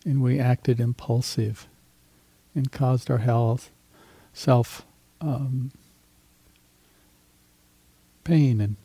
And 0.04 0.22
we 0.22 0.38
acted 0.38 0.78
impulsive 0.78 1.66
and 2.54 2.70
caused 2.70 3.10
our 3.10 3.18
health, 3.18 3.70
self 4.34 4.84
um, 5.22 5.72
pain 8.24 8.60
and 8.60 8.76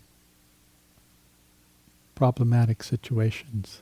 problematic 2.16 2.82
situations. 2.82 3.82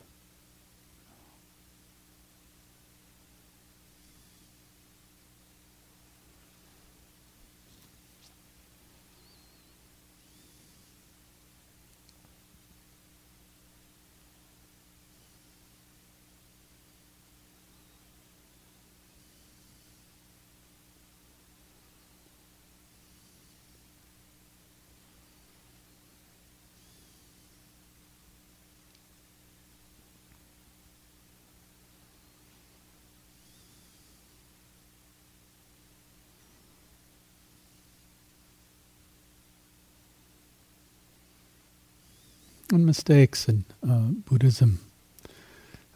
And 42.73 42.87
mistakes 42.87 43.47
in 43.47 43.65
uh, 43.87 44.07
Buddhism. 44.27 44.79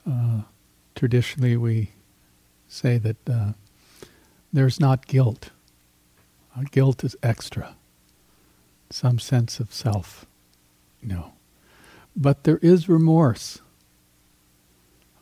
Uh, 0.07 0.41
traditionally, 0.93 1.57
we 1.57 1.89
say 2.67 2.99
that 2.99 3.27
uh, 3.27 3.53
there's 4.53 4.79
not 4.79 5.07
guilt. 5.07 5.49
Uh, 6.55 6.65
guilt 6.69 7.03
is 7.03 7.15
extra, 7.23 7.75
some 8.91 9.17
sense 9.17 9.59
of 9.59 9.73
self. 9.73 10.27
No. 11.01 11.33
But 12.15 12.43
there 12.43 12.59
is 12.61 12.87
remorse 12.87 13.59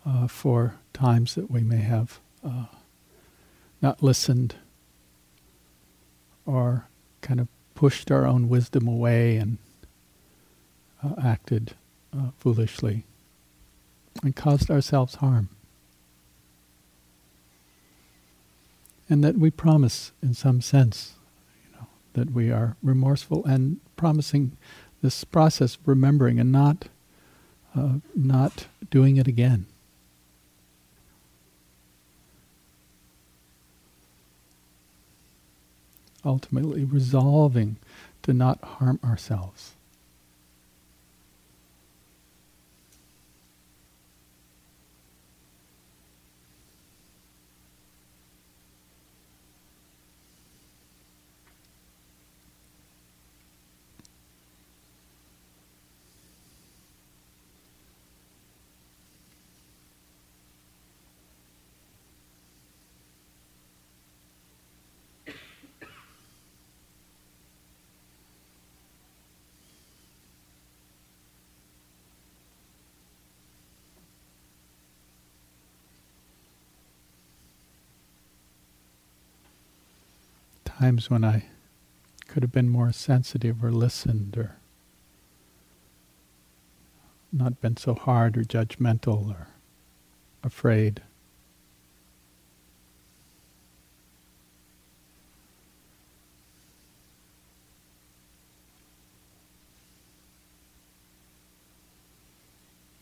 uh, 0.06 0.28
for 0.28 0.76
times 0.92 1.36
that 1.36 1.50
we 1.50 1.62
may 1.62 1.78
have 1.80 2.20
uh, 2.44 2.66
not 3.82 4.04
listened 4.04 4.56
or 6.46 6.90
kind 7.22 7.40
of 7.40 7.48
pushed 7.76 8.12
our 8.12 8.28
own 8.28 8.50
wisdom 8.50 8.90
away 8.90 9.38
and 9.38 9.58
uh, 11.06 11.22
acted 11.22 11.76
uh, 12.18 12.30
foolishly 12.38 13.04
and 14.24 14.36
caused 14.36 14.72
ourselves 14.72 15.16
harm. 15.16 15.50
And 19.08 19.24
that 19.24 19.38
we 19.38 19.52
promise, 19.52 20.12
in 20.24 20.34
some 20.34 20.62
sense, 20.62 21.14
you 21.64 21.78
know, 21.78 21.88
that 22.14 22.32
we 22.32 22.50
are 22.52 22.76
remorseful 22.82 23.46
and 23.46 23.80
promising 23.96 24.58
this 25.02 25.24
process 25.24 25.76
of 25.76 25.88
remembering 25.88 26.40
and 26.40 26.52
not 26.52 26.88
uh, 27.76 27.96
not 28.16 28.68
doing 28.90 29.18
it 29.18 29.28
again. 29.28 29.66
Ultimately, 36.24 36.86
resolving 36.86 37.76
to 38.24 38.34
not 38.34 38.64
harm 38.64 39.00
ourselves. 39.04 39.75
Times 80.80 81.10
when 81.10 81.24
I 81.24 81.46
could 82.28 82.44
have 82.44 82.52
been 82.52 82.70
more 82.70 82.92
sensitive 82.92 83.64
or 83.64 83.72
listened 83.72 84.38
or 84.38 84.58
not 87.32 87.62
been 87.62 87.78
so 87.78 87.94
hard 87.94 88.38
or 88.38 88.44
judgmental 88.44 89.30
or 89.30 89.48
afraid. 90.44 91.02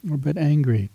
Or 0.10 0.16
a 0.16 0.18
bit 0.18 0.38
angry. 0.38 0.90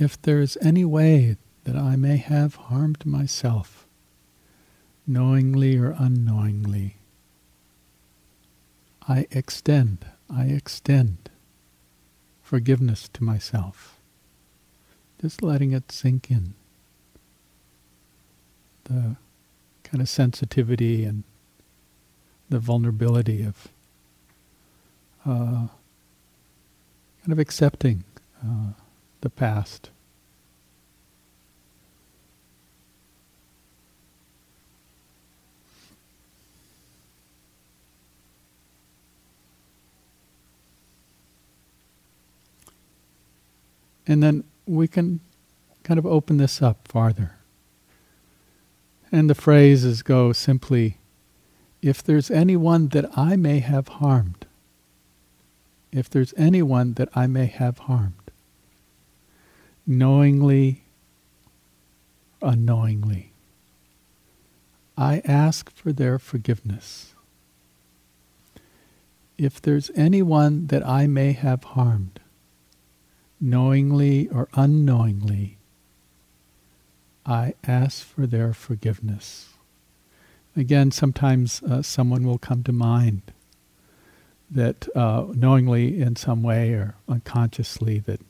If 0.00 0.20
there 0.20 0.40
is 0.40 0.58
any 0.60 0.84
way 0.84 1.36
that 1.64 1.76
I 1.76 1.96
may 1.96 2.18
have 2.18 2.54
harmed 2.54 3.04
myself, 3.04 3.86
knowingly 5.06 5.76
or 5.78 5.94
unknowingly, 5.98 6.96
I 9.08 9.26
extend, 9.30 10.06
I 10.28 10.44
extend 10.46 11.30
forgiveness 12.42 13.08
to 13.14 13.24
myself. 13.24 13.98
Just 15.20 15.42
letting 15.42 15.72
it 15.72 15.90
sink 15.90 16.30
in. 16.30 16.54
The 18.84 19.16
kind 19.82 20.00
of 20.02 20.08
sensitivity 20.08 21.04
and 21.04 21.24
the 22.48 22.58
vulnerability 22.58 23.42
of 23.42 23.68
uh, 25.24 25.68
kind 27.22 27.32
of 27.32 27.38
accepting 27.38 28.04
uh, 28.44 28.72
the 29.26 29.30
past. 29.30 29.90
And 44.06 44.22
then 44.22 44.44
we 44.64 44.86
can 44.86 45.18
kind 45.82 45.98
of 45.98 46.06
open 46.06 46.36
this 46.36 46.62
up 46.62 46.86
farther. 46.86 47.32
And 49.10 49.28
the 49.28 49.34
phrases 49.34 50.02
go 50.02 50.32
simply, 50.32 50.98
if 51.82 52.00
there's 52.00 52.30
anyone 52.30 52.90
that 52.90 53.18
I 53.18 53.34
may 53.34 53.58
have 53.58 53.88
harmed, 53.88 54.46
if 55.90 56.08
there's 56.08 56.32
anyone 56.36 56.92
that 56.92 57.08
I 57.16 57.26
may 57.26 57.46
have 57.46 57.78
harmed, 57.78 58.25
knowingly, 59.86 60.82
unknowingly. 62.42 63.32
I 64.98 65.22
ask 65.24 65.70
for 65.74 65.92
their 65.92 66.18
forgiveness. 66.18 67.14
If 69.38 69.60
there's 69.60 69.90
anyone 69.94 70.68
that 70.68 70.86
I 70.86 71.06
may 71.06 71.32
have 71.32 71.62
harmed, 71.62 72.20
knowingly 73.40 74.28
or 74.28 74.48
unknowingly, 74.54 75.58
I 77.26 77.54
ask 77.66 78.04
for 78.04 78.26
their 78.26 78.54
forgiveness. 78.54 79.50
Again, 80.56 80.90
sometimes 80.90 81.62
uh, 81.62 81.82
someone 81.82 82.24
will 82.24 82.38
come 82.38 82.62
to 82.62 82.72
mind 82.72 83.20
that 84.50 84.88
uh, 84.96 85.26
knowingly 85.34 86.00
in 86.00 86.16
some 86.16 86.42
way 86.42 86.72
or 86.72 86.94
unconsciously 87.08 87.98
that 88.00 88.20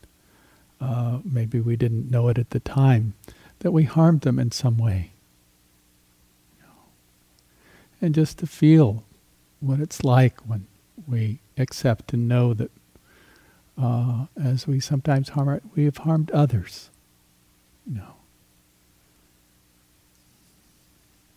uh, 0.80 1.18
maybe 1.24 1.60
we 1.60 1.76
didn't 1.76 2.10
know 2.10 2.28
it 2.28 2.38
at 2.38 2.50
the 2.50 2.60
time, 2.60 3.14
that 3.60 3.72
we 3.72 3.84
harmed 3.84 4.22
them 4.22 4.38
in 4.38 4.50
some 4.50 4.76
way. 4.78 5.12
And 8.00 8.14
just 8.14 8.38
to 8.38 8.46
feel 8.46 9.04
what 9.60 9.80
it's 9.80 10.04
like 10.04 10.38
when 10.40 10.66
we 11.06 11.40
accept 11.56 12.12
and 12.12 12.28
know 12.28 12.52
that 12.54 12.70
uh, 13.80 14.26
as 14.42 14.66
we 14.66 14.80
sometimes 14.80 15.30
harm, 15.30 15.60
we 15.74 15.84
have 15.84 15.98
harmed 15.98 16.30
others. 16.30 16.90
You 17.86 17.96
know. 17.96 18.14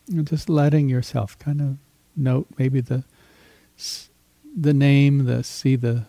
And 0.10 0.28
just 0.28 0.49
letting 0.49 0.89
yourself 0.89 1.38
kind 1.38 1.62
of 1.62 1.78
note 2.15 2.47
maybe 2.58 2.82
the 2.82 3.04
the 4.56 4.73
name, 4.73 5.25
the 5.25 5.43
see 5.43 5.75
the 5.75 6.06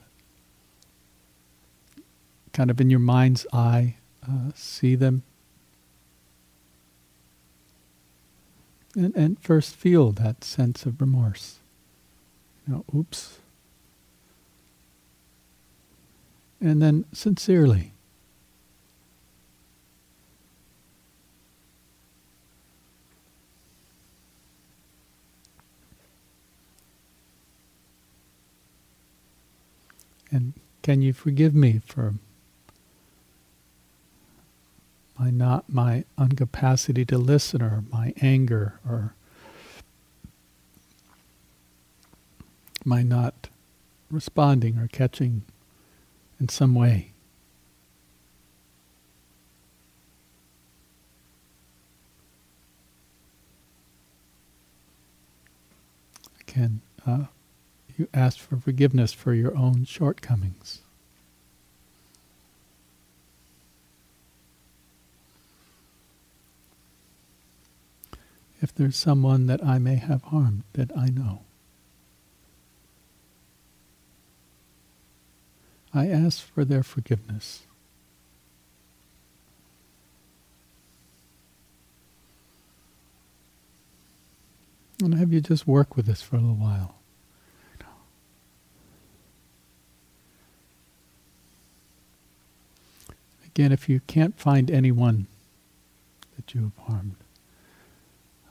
kind 2.53 2.71
of 2.71 2.81
in 2.81 2.91
your 2.91 3.01
mind's 3.01 3.47
eye, 3.53 3.97
uh, 4.29 4.51
see 4.55 4.95
them. 4.95 5.23
And, 8.95 9.15
and 9.15 9.39
first 9.39 9.77
feel 9.77 10.11
that 10.13 10.43
sense 10.43 10.85
of 10.85 11.01
remorse. 11.01 11.59
You 12.67 12.75
know, 12.75 12.85
oops. 12.95 13.39
And 16.61 16.83
then 16.83 17.05
sincerely. 17.13 17.93
And 30.33 30.53
can 30.83 31.03
you 31.03 31.13
forgive 31.13 31.55
me 31.55 31.81
for 31.85 32.15
my 35.21 35.29
not 35.29 35.69
my 35.69 36.03
incapacity 36.19 37.05
to 37.05 37.19
listen 37.19 37.61
or 37.61 37.85
my 37.93 38.15
anger 38.23 38.81
or 38.89 39.15
my 42.87 43.03
not 43.03 43.51
responding 44.11 44.79
or 44.79 44.89
catching 44.89 45.43
in 46.41 46.49
some 46.49 46.75
way. 46.75 47.13
Again, 56.49 56.81
uh, 57.07 57.25
you 57.99 58.09
ask 58.15 58.39
for 58.39 58.57
forgiveness 58.57 59.13
for 59.13 59.35
your 59.35 59.55
own 59.55 59.85
shortcomings. 59.85 60.81
If 68.63 68.75
there's 68.75 68.97
someone 68.97 69.47
that 69.47 69.65
I 69.65 69.79
may 69.79 69.97
have 69.97 70.23
harmed 70.25 70.65
that 70.75 70.91
I 70.97 71.09
know, 71.09 71.41
I 75.95 76.09
ask 76.09 76.43
for 76.43 76.65
their 76.65 76.83
forgiveness. 76.83 77.63
And 85.03 85.15
have 85.15 85.33
you 85.33 85.41
just 85.41 85.67
work 85.67 85.97
with 85.97 86.05
this 86.07 86.21
for 86.21 86.37
a 86.37 86.41
little 86.41 86.55
while. 86.55 86.97
Again, 93.47 93.73
if 93.73 93.89
you 93.89 94.01
can't 94.07 94.39
find 94.39 94.71
anyone 94.71 95.27
that 96.37 96.55
you 96.55 96.63
have 96.63 96.87
harmed, 96.87 97.17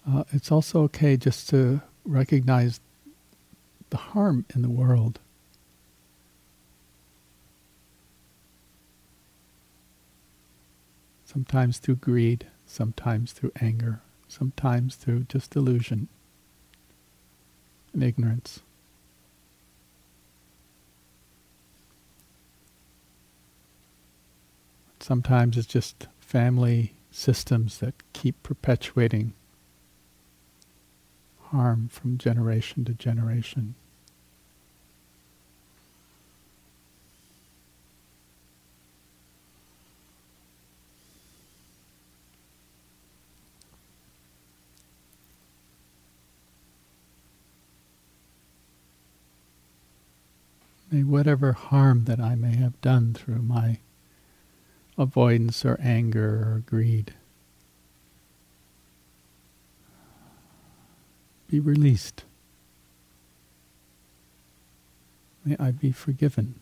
uh, 0.08 0.24
it's 0.32 0.52
also 0.52 0.84
okay 0.84 1.18
just 1.18 1.50
to 1.50 1.82
recognize 2.06 2.80
the 3.90 3.98
harm 3.98 4.46
in 4.54 4.62
the 4.62 4.70
world. 4.70 5.20
Sometimes 11.26 11.78
through 11.78 11.96
greed, 11.96 12.48
sometimes 12.66 13.34
through 13.34 13.52
anger, 13.62 14.02
sometimes 14.28 14.96
through 14.96 15.26
just 15.30 15.52
delusion 15.52 16.08
and 17.94 18.04
ignorance. 18.04 18.62
Sometimes 25.00 25.58
it's 25.58 25.68
just 25.68 26.08
family 26.20 26.94
systems 27.12 27.80
that 27.80 27.94
keep 28.14 28.42
perpetuating 28.44 29.34
harm 31.52 31.88
from 31.88 32.18
generation 32.18 32.86
to 32.86 32.94
generation. 32.94 33.74
May 50.92 51.04
whatever 51.04 51.54
harm 51.54 52.06
that 52.06 52.20
I 52.20 52.36
may 52.36 52.56
have 52.56 52.80
done 52.82 53.14
through 53.14 53.44
my 53.44 53.80
avoidance 54.98 55.64
or 55.64 55.80
anger 55.82 56.28
or 56.28 56.64
greed 56.66 57.14
be 61.50 61.60
released. 61.60 62.24
May 65.46 65.56
I 65.60 65.72
be 65.72 65.92
forgiven. 65.92 66.56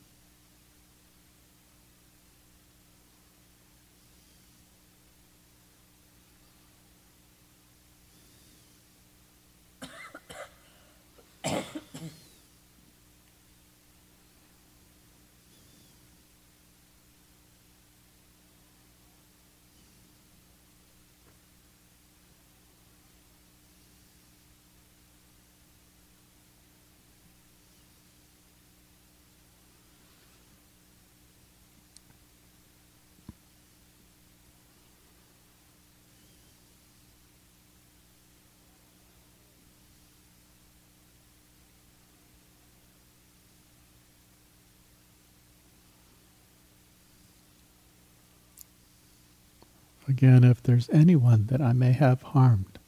Again, 50.08 50.44
if 50.46 50.64
there's 50.64 50.90
anyone 50.90 51.48
that 51.48 51.62
I 51.62 51.74
may 51.74 51.92
have 51.92 52.22
harmed, 52.22 52.80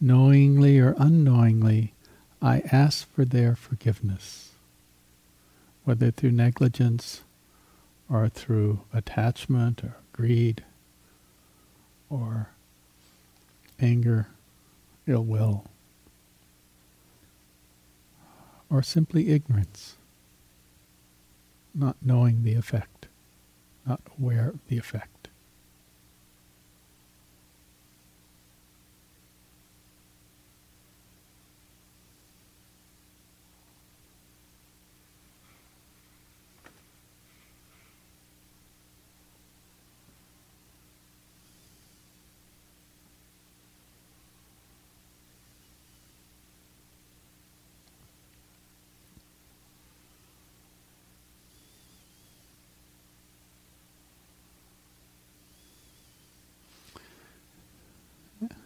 knowingly 0.00 0.78
or 0.78 0.94
unknowingly, 0.96 1.92
I 2.40 2.60
ask 2.72 3.12
for 3.12 3.24
their 3.24 3.56
forgiveness, 3.56 4.52
whether 5.84 6.10
through 6.10 6.30
negligence 6.32 7.22
or 8.08 8.28
through 8.28 8.80
attachment 8.92 9.82
or 9.82 9.96
greed 10.12 10.64
or 12.08 12.50
anger, 13.80 14.28
ill 15.06 15.24
will, 15.24 15.64
or 18.70 18.82
simply 18.82 19.30
ignorance, 19.30 19.96
not 21.74 21.96
knowing 22.00 22.44
the 22.44 22.54
effect, 22.54 23.08
not 23.84 24.00
aware 24.18 24.50
of 24.50 24.60
the 24.68 24.78
effect. 24.78 25.09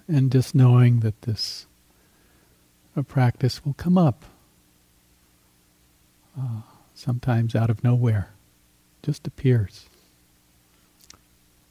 And 0.08 0.30
just 0.30 0.54
knowing 0.54 1.00
that 1.00 1.22
this 1.22 1.66
a 2.96 3.02
practice 3.02 3.64
will 3.64 3.74
come 3.74 3.98
up 3.98 4.24
uh, 6.38 6.60
sometimes 6.94 7.54
out 7.54 7.70
of 7.70 7.82
nowhere 7.82 8.30
just 9.02 9.26
appears. 9.26 9.86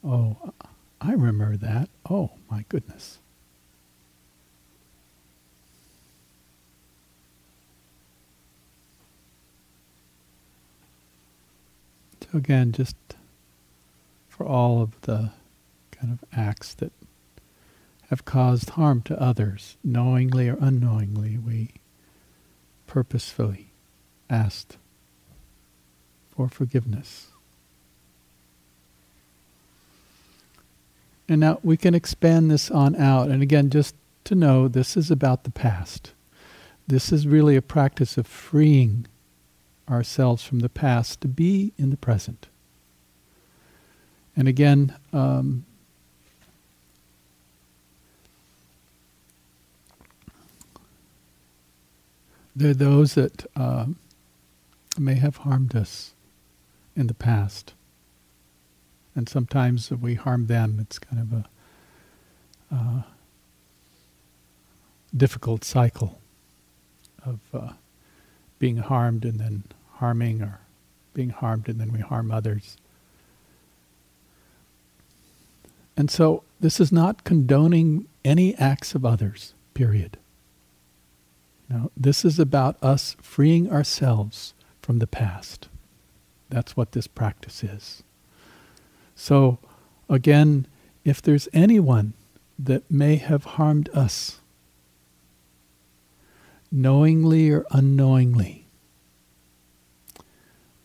Oh 0.04 0.54
i 1.02 1.12
remember 1.12 1.58
that. 1.58 1.90
Oh 2.10 2.32
my 2.50 2.64
goodness. 2.70 3.20
So 12.22 12.38
again 12.38 12.72
just 12.72 12.96
for 14.30 14.46
all 14.46 14.82
of 14.82 15.00
the 15.02 15.32
kind 15.92 16.12
of 16.14 16.24
acts 16.38 16.74
that 16.76 16.92
have 18.10 18.26
caused 18.26 18.72
harm 18.72 19.02
to 19.04 19.22
others, 19.22 19.78
knowingly 19.84 20.50
or 20.50 20.58
unknowingly, 20.60 21.38
we 21.38 21.72
purposefully 22.88 23.72
asked 24.30 24.78
for 26.36 26.48
forgiveness. 26.48 27.28
And 31.28 31.40
now 31.40 31.60
we 31.64 31.78
can 31.78 31.96
expand 31.96 32.52
this 32.52 32.70
on 32.70 32.96
out. 32.96 33.30
And 33.30 33.42
again, 33.42 33.70
just 33.70 33.96
to 34.26 34.36
know 34.36 34.68
this 34.68 34.98
is 34.98 35.10
about 35.10 35.44
the 35.44 35.52
past. 35.52 36.12
This 36.88 37.12
is 37.12 37.26
really 37.26 37.56
a 37.56 37.62
practice 37.62 38.18
of 38.18 38.28
freeing 38.28 39.08
ourselves 39.90 40.44
from 40.44 40.60
the 40.60 40.70
past 40.70 41.22
to 41.22 41.28
be 41.28 41.74
in 41.78 41.90
the 41.90 41.98
present. 41.98 42.48
And 44.36 44.48
again, 44.48 44.96
um, 45.12 45.66
There 52.56 52.72
are 52.72 52.76
those 52.76 53.16
that 53.16 53.46
uh, 53.56 53.88
may 54.98 55.16
have 55.16 55.38
harmed 55.38 55.76
us 55.76 56.14
in 56.96 57.08
the 57.08 57.14
past. 57.14 57.74
And 59.16 59.28
sometimes 59.28 59.92
we 59.92 60.16
harm 60.16 60.48
them, 60.48 60.80
it's 60.80 61.00
kind 61.00 61.22
of 61.22 61.34
a 61.34 61.46
uh, 62.76 63.02
difficult 65.16 65.64
cycle 65.64 66.20
of 67.26 67.40
uh, 67.54 67.74
being 68.60 68.78
harmed 68.78 69.26
and 69.26 69.40
then 69.40 69.64
harming, 69.96 70.42
or 70.42 70.60
being 71.14 71.30
harmed 71.30 71.70
and 71.70 71.80
then 71.80 71.92
we 71.92 72.00
harm 72.00 72.32
others. 72.32 72.78
And 75.96 76.10
so 76.10 76.44
this 76.60 76.80
is 76.80 76.92
not 76.92 77.24
condoning 77.24 78.08
any 78.26 78.56
acts 78.56 78.96
of 78.96 79.06
others, 79.06 79.54
period. 79.74 80.18
No, 81.74 81.92
this 81.98 82.24
is 82.24 82.38
about 82.38 82.78
us 82.84 83.16
freeing 83.20 83.72
ourselves 83.72 84.54
from 84.84 85.00
the 85.00 85.08
past. 85.08 85.70
That's 86.50 86.78
what 86.78 86.92
this 86.92 87.08
practice 87.08 87.64
is. 87.64 88.04
So, 89.16 89.58
again, 90.08 90.68
if 91.04 91.20
there's 91.20 91.50
anyone 91.52 92.14
that 92.60 92.92
may 92.92 93.16
have 93.16 93.44
harmed 93.46 93.90
us, 93.90 94.40
knowingly 96.72 97.50
or 97.50 97.66
unknowingly, 97.72 98.68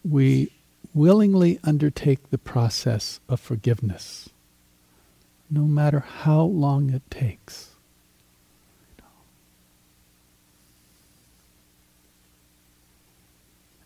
we 0.02 0.50
willingly 0.94 1.60
undertake 1.62 2.30
the 2.30 2.38
process 2.38 3.20
of 3.28 3.40
forgiveness, 3.40 4.30
no 5.50 5.64
matter 5.64 6.00
how 6.00 6.40
long 6.44 6.88
it 6.88 7.02
takes. 7.10 7.67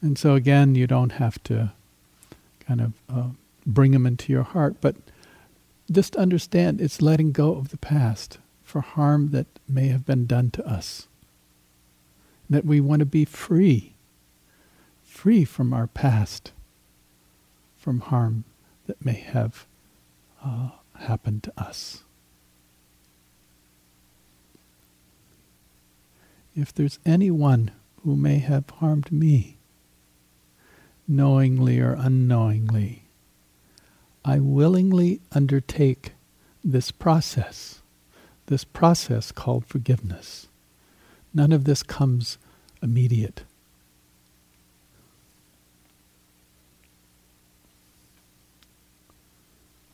And 0.03 0.19
so 0.19 0.35
again, 0.35 0.75
you 0.75 0.87
don't 0.87 1.13
have 1.13 1.43
to 1.45 1.73
kind 2.61 2.81
of 2.81 2.93
uh, 3.09 3.29
bring 3.65 3.93
them 3.93 4.05
into 4.05 4.33
your 4.33 4.43
heart, 4.43 4.77
but 4.81 4.97
just 5.91 6.17
understand 6.17 6.81
it's 6.81 7.01
letting 7.01 7.31
go 7.33 7.55
of 7.55 7.69
the 7.69 7.79
past 7.79 8.39
for 8.65 8.81
harm 8.81 9.31
that 9.31 9.47
may 9.69 9.89
have 9.89 10.05
been 10.05 10.27
done 10.27 10.51
to 10.51 10.67
us. 10.67 11.07
That 12.51 12.65
we 12.65 12.81
want 12.81 13.01
to 13.01 13.07
be 13.07 13.25
free, 13.25 13.95
free 15.05 15.45
from 15.45 15.73
our 15.73 15.87
past, 15.87 16.53
from 17.77 18.01
harm 18.01 18.45
that 18.87 19.05
may 19.05 19.21
have 19.21 19.67
uh, 20.45 20.71
happened 20.97 21.45
to 21.45 21.53
us. 21.57 22.03
If 26.55 26.75
there's 26.75 26.99
anyone 27.07 27.71
who 28.03 28.17
may 28.17 28.39
have 28.39 28.69
harmed 28.69 29.11
me, 29.11 29.59
knowingly 31.13 31.79
or 31.79 31.93
unknowingly, 31.93 33.03
I 34.25 34.39
willingly 34.39 35.21
undertake 35.33 36.13
this 36.65 36.91
process, 36.91 37.83
this 38.47 38.65
process 38.65 39.31
called 39.31 39.67
forgiveness. 39.67 40.49
None 41.35 41.53
of 41.53 41.65
this 41.65 41.83
comes 41.83 42.39
immediate. 42.83 43.43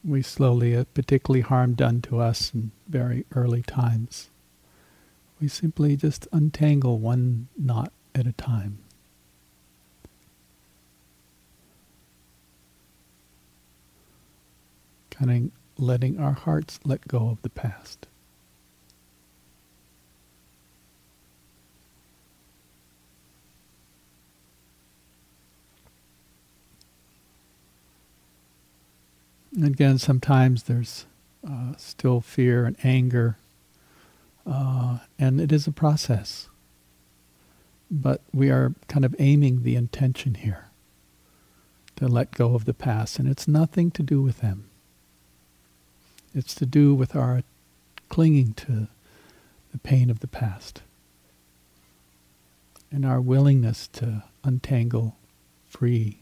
We 0.05 0.23
slowly, 0.23 0.77
uh, 0.77 0.85
particularly 0.95 1.41
harm 1.41 1.75
done 1.75 2.01
to 2.03 2.21
us 2.21 2.53
in 2.55 2.71
very 2.89 3.25
early 3.35 3.63
times, 3.63 4.31
we 5.41 5.49
simply 5.49 5.97
just 5.97 6.29
untangle 6.33 6.99
one 6.99 7.49
knot 7.57 7.93
at 8.15 8.27
a 8.27 8.33
time. 8.33 8.79
Kind 15.19 15.53
letting 15.77 16.19
our 16.19 16.33
hearts 16.33 16.81
let 16.85 17.07
go 17.09 17.29
of 17.29 17.43
the 17.43 17.51
past. 17.51 18.07
again, 29.65 29.99
sometimes 29.99 30.65
there's 30.65 31.07
uh, 31.49 31.73
still 31.77 32.21
fear 32.21 32.65
and 32.65 32.77
anger, 32.85 33.39
uh, 34.47 34.99
and 35.19 35.41
it 35.41 35.53
is 35.53 35.67
a 35.67 35.73
process. 35.73 36.49
But 37.91 38.21
we 38.33 38.51
are 38.51 38.75
kind 38.87 39.05
of 39.05 39.17
aiming 39.19 39.63
the 39.63 39.77
intention 39.77 40.35
here 40.35 40.67
to 41.97 42.07
let 42.07 42.33
go 42.33 42.55
of 42.55 42.67
the 42.67 42.75
past, 42.75 43.19
and 43.19 43.29
it's 43.29 43.49
nothing 43.49 43.91
to 43.93 44.03
do 44.03 44.21
with 44.21 44.41
them. 44.41 44.68
It's 46.35 46.55
to 46.57 46.67
do 46.67 46.95
with 46.95 47.17
our 47.17 47.43
clinging 48.09 48.55
to 48.55 48.89
the 49.73 49.79
pain 49.79 50.11
of 50.11 50.21
the 50.21 50.27
past 50.27 50.83
and 52.91 53.05
our 53.05 53.21
willingness 53.21 53.87
to 53.89 54.25
untangle, 54.45 55.17
free, 55.69 56.21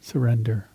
surrender. 0.00 0.69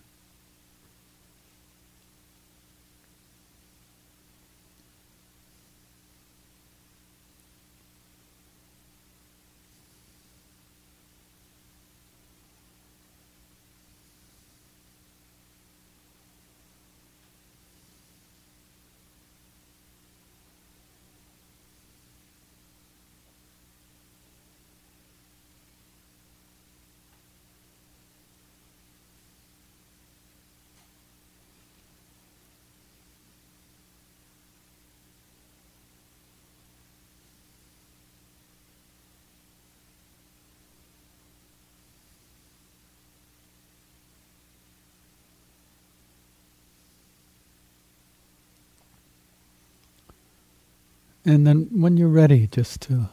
And 51.25 51.47
then 51.47 51.69
when 51.71 51.97
you're 51.97 52.07
ready, 52.07 52.45
just 52.47 52.81
to 52.81 53.09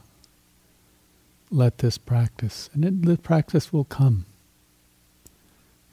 let 1.50 1.78
this 1.78 1.96
practice, 1.96 2.68
and 2.74 2.84
it, 2.84 3.02
the 3.02 3.16
practice 3.16 3.72
will 3.72 3.84
come. 3.84 4.26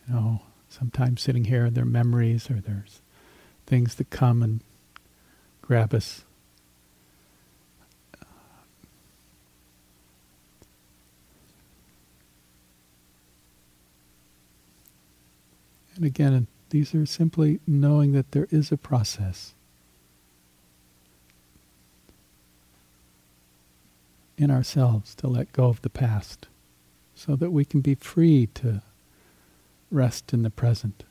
You 0.06 0.14
know, 0.14 0.42
sometimes 0.68 1.22
sitting 1.22 1.46
here, 1.46 1.70
there 1.70 1.84
are 1.84 1.88
memories 1.88 2.52
or 2.52 2.56
there's 2.56 3.02
things 3.66 3.96
that 3.96 4.10
come 4.10 4.44
and 4.44 4.60
grab 5.62 5.94
us. 5.94 6.26
And 15.96 16.06
again, 16.06 16.48
these 16.70 16.96
are 16.96 17.06
simply 17.06 17.60
knowing 17.68 18.14
that 18.14 18.32
there 18.32 18.48
is 18.52 18.72
a 18.72 18.78
process. 18.78 19.54
In 24.40 24.50
ourselves 24.50 25.14
to 25.14 25.28
let 25.28 25.52
go 25.52 25.66
of 25.66 25.82
the 25.82 25.90
past 25.90 26.48
so 27.14 27.36
that 27.36 27.52
we 27.52 27.66
can 27.66 27.82
be 27.82 27.94
free 27.94 28.48
to 28.48 28.82
rest 29.92 30.34
in 30.34 30.44
the 30.44 30.50
present. 30.50 31.04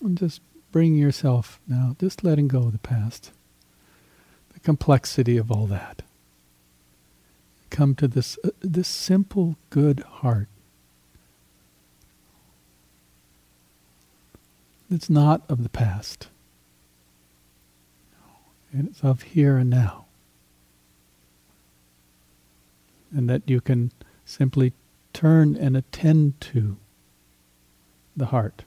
And 0.00 0.16
just 0.16 0.40
bring 0.70 0.94
yourself 0.94 1.60
now, 1.66 1.96
just 2.00 2.22
letting 2.22 2.46
go 2.46 2.60
of 2.60 2.72
the 2.72 2.78
past, 2.78 3.32
the 4.54 4.60
complexity 4.60 5.36
of 5.36 5.50
all 5.50 5.66
that 5.66 6.02
come 7.70 7.94
to 7.96 8.08
this 8.08 8.38
uh, 8.44 8.50
this 8.60 8.88
simple 8.88 9.56
good 9.70 10.00
heart. 10.00 10.48
It's 14.90 15.08
not 15.08 15.42
of 15.48 15.62
the 15.62 15.68
past. 15.68 16.28
And 18.72 18.88
it's 18.88 19.02
of 19.02 19.22
here 19.22 19.56
and 19.56 19.70
now. 19.70 20.06
and 23.14 23.28
that 23.28 23.48
you 23.48 23.60
can 23.60 23.92
simply 24.24 24.72
turn 25.12 25.56
and 25.56 25.76
attend 25.76 26.40
to 26.40 26.76
the 28.16 28.26
heart, 28.26 28.64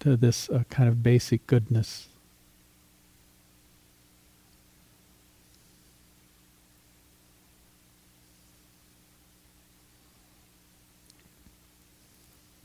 to 0.00 0.16
this 0.16 0.48
uh, 0.50 0.64
kind 0.70 0.88
of 0.88 1.02
basic 1.02 1.46
goodness. 1.46 2.08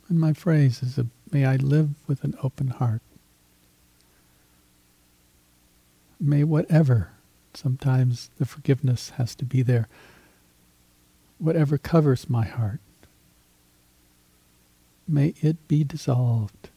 And 0.09 0.19
my 0.19 0.33
phrase 0.33 0.81
is, 0.81 0.99
may 1.31 1.45
I 1.45 1.57
live 1.57 1.89
with 2.07 2.23
an 2.23 2.35
open 2.41 2.69
heart. 2.69 3.01
May 6.19 6.43
whatever, 6.43 7.11
sometimes 7.53 8.29
the 8.37 8.45
forgiveness 8.45 9.11
has 9.11 9.35
to 9.35 9.45
be 9.45 9.61
there, 9.61 9.87
whatever 11.37 11.77
covers 11.77 12.29
my 12.29 12.45
heart, 12.45 12.79
may 15.07 15.33
it 15.41 15.67
be 15.67 15.83
dissolved. 15.83 16.69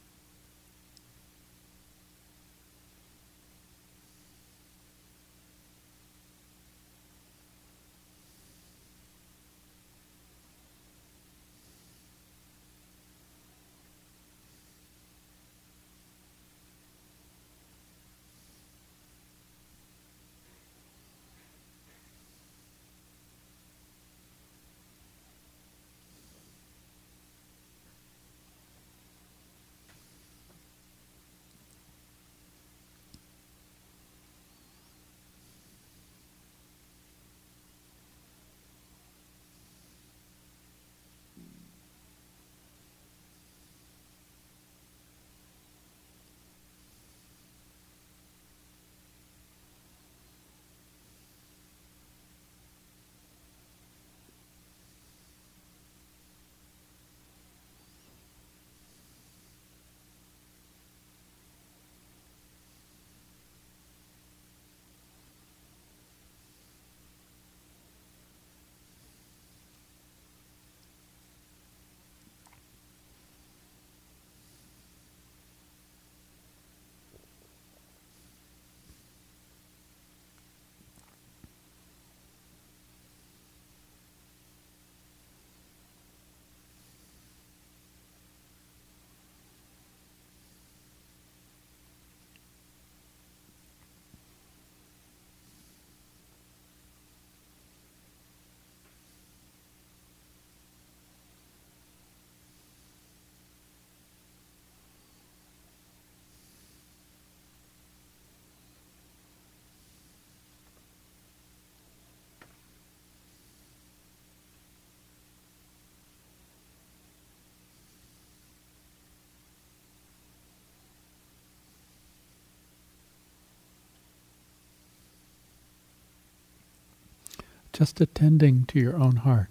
Just 127.73 128.01
attending 128.01 128.65
to 128.65 128.79
your 128.79 128.97
own 128.97 129.17
heart. 129.17 129.49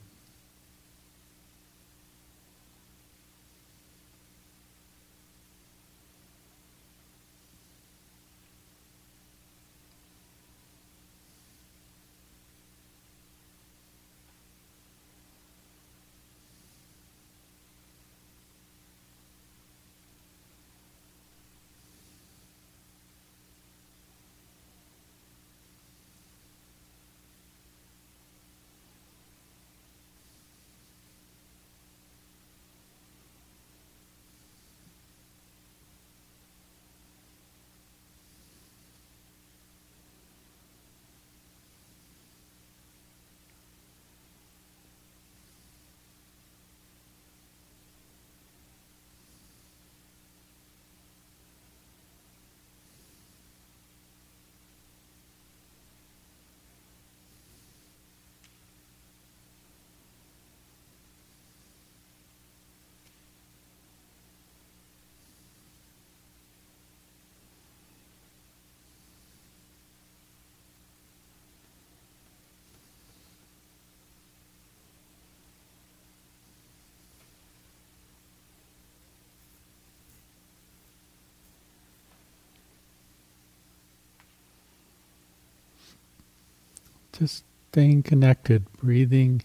Just 87.21 87.45
staying 87.71 88.03
connected, 88.05 88.65
breathing 88.79 89.43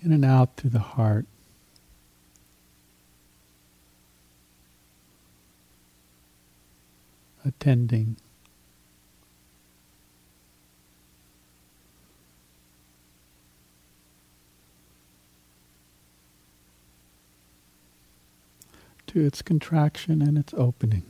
in 0.00 0.12
and 0.12 0.24
out 0.24 0.56
through 0.56 0.70
the 0.70 0.78
heart. 0.78 1.26
Attending. 7.44 8.16
to 19.08 19.20
its 19.20 19.42
contraction 19.42 20.22
and 20.22 20.38
its 20.38 20.54
opening. 20.54 21.02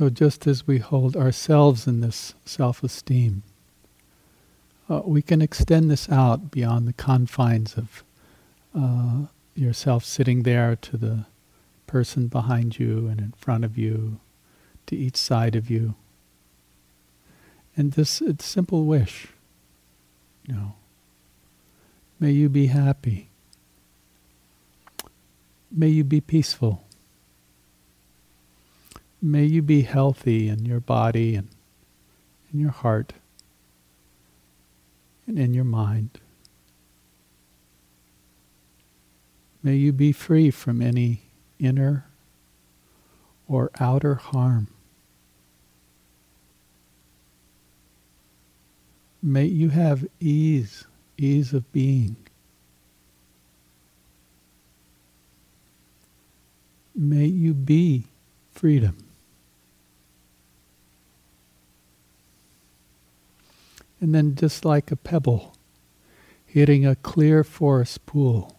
So 0.00 0.08
just 0.08 0.46
as 0.46 0.66
we 0.66 0.78
hold 0.78 1.14
ourselves 1.14 1.86
in 1.86 2.00
this 2.00 2.32
self-esteem, 2.46 3.42
uh, 4.88 5.02
we 5.04 5.20
can 5.20 5.42
extend 5.42 5.90
this 5.90 6.08
out 6.08 6.50
beyond 6.50 6.88
the 6.88 6.94
confines 6.94 7.74
of 7.74 8.02
uh, 8.74 9.26
yourself 9.54 10.06
sitting 10.06 10.44
there 10.44 10.74
to 10.74 10.96
the 10.96 11.26
person 11.86 12.28
behind 12.28 12.78
you 12.78 13.08
and 13.08 13.20
in 13.20 13.32
front 13.32 13.62
of 13.62 13.76
you, 13.76 14.20
to 14.86 14.96
each 14.96 15.18
side 15.18 15.54
of 15.54 15.68
you. 15.68 15.96
And 17.76 17.92
this 17.92 18.22
it's 18.22 18.46
simple 18.46 18.86
wish, 18.86 19.26
you 20.46 20.54
know, 20.54 20.72
may 22.18 22.30
you 22.30 22.48
be 22.48 22.68
happy. 22.68 23.28
May 25.70 25.88
you 25.88 26.04
be 26.04 26.22
peaceful. 26.22 26.84
May 29.22 29.44
you 29.44 29.60
be 29.60 29.82
healthy 29.82 30.48
in 30.48 30.64
your 30.64 30.80
body 30.80 31.34
and 31.34 31.48
in 32.52 32.60
your 32.60 32.70
heart 32.70 33.12
and 35.26 35.38
in 35.38 35.52
your 35.52 35.64
mind. 35.64 36.18
May 39.62 39.74
you 39.74 39.92
be 39.92 40.12
free 40.12 40.50
from 40.50 40.80
any 40.80 41.20
inner 41.58 42.06
or 43.46 43.70
outer 43.78 44.14
harm. 44.14 44.68
May 49.22 49.44
you 49.44 49.68
have 49.68 50.06
ease, 50.18 50.86
ease 51.18 51.52
of 51.52 51.70
being. 51.72 52.16
May 56.94 57.26
you 57.26 57.52
be 57.52 58.06
freedom. 58.50 59.09
And 64.00 64.14
then 64.14 64.34
just 64.34 64.64
like 64.64 64.90
a 64.90 64.96
pebble 64.96 65.54
hitting 66.46 66.84
a 66.84 66.96
clear 66.96 67.44
forest 67.44 68.06
pool, 68.06 68.58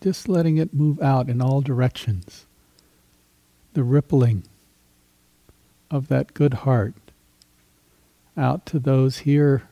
just 0.00 0.28
letting 0.28 0.56
it 0.56 0.72
move 0.72 1.00
out 1.02 1.28
in 1.28 1.42
all 1.42 1.60
directions. 1.60 2.46
The 3.74 3.84
rippling 3.84 4.44
of 5.90 6.08
that 6.08 6.32
good 6.32 6.54
heart 6.54 6.94
out 8.36 8.64
to 8.66 8.78
those 8.78 9.18
here 9.18 9.68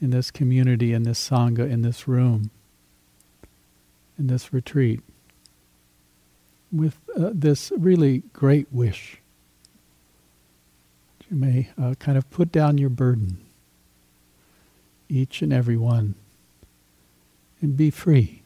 in 0.00 0.10
this 0.10 0.30
community, 0.30 0.92
in 0.92 1.02
this 1.02 1.28
Sangha, 1.28 1.68
in 1.70 1.82
this 1.82 2.06
room, 2.06 2.50
in 4.18 4.28
this 4.28 4.52
retreat, 4.52 5.00
with 6.70 6.96
uh, 7.16 7.30
this 7.32 7.72
really 7.76 8.22
great 8.32 8.72
wish. 8.72 9.20
You 11.30 11.36
may 11.36 11.68
uh, 11.80 11.94
kind 11.98 12.16
of 12.16 12.30
put 12.30 12.50
down 12.50 12.78
your 12.78 12.90
burden, 12.90 13.38
each 15.08 15.42
and 15.42 15.52
every 15.52 15.76
one, 15.76 16.14
and 17.60 17.76
be 17.76 17.90
free. 17.90 18.42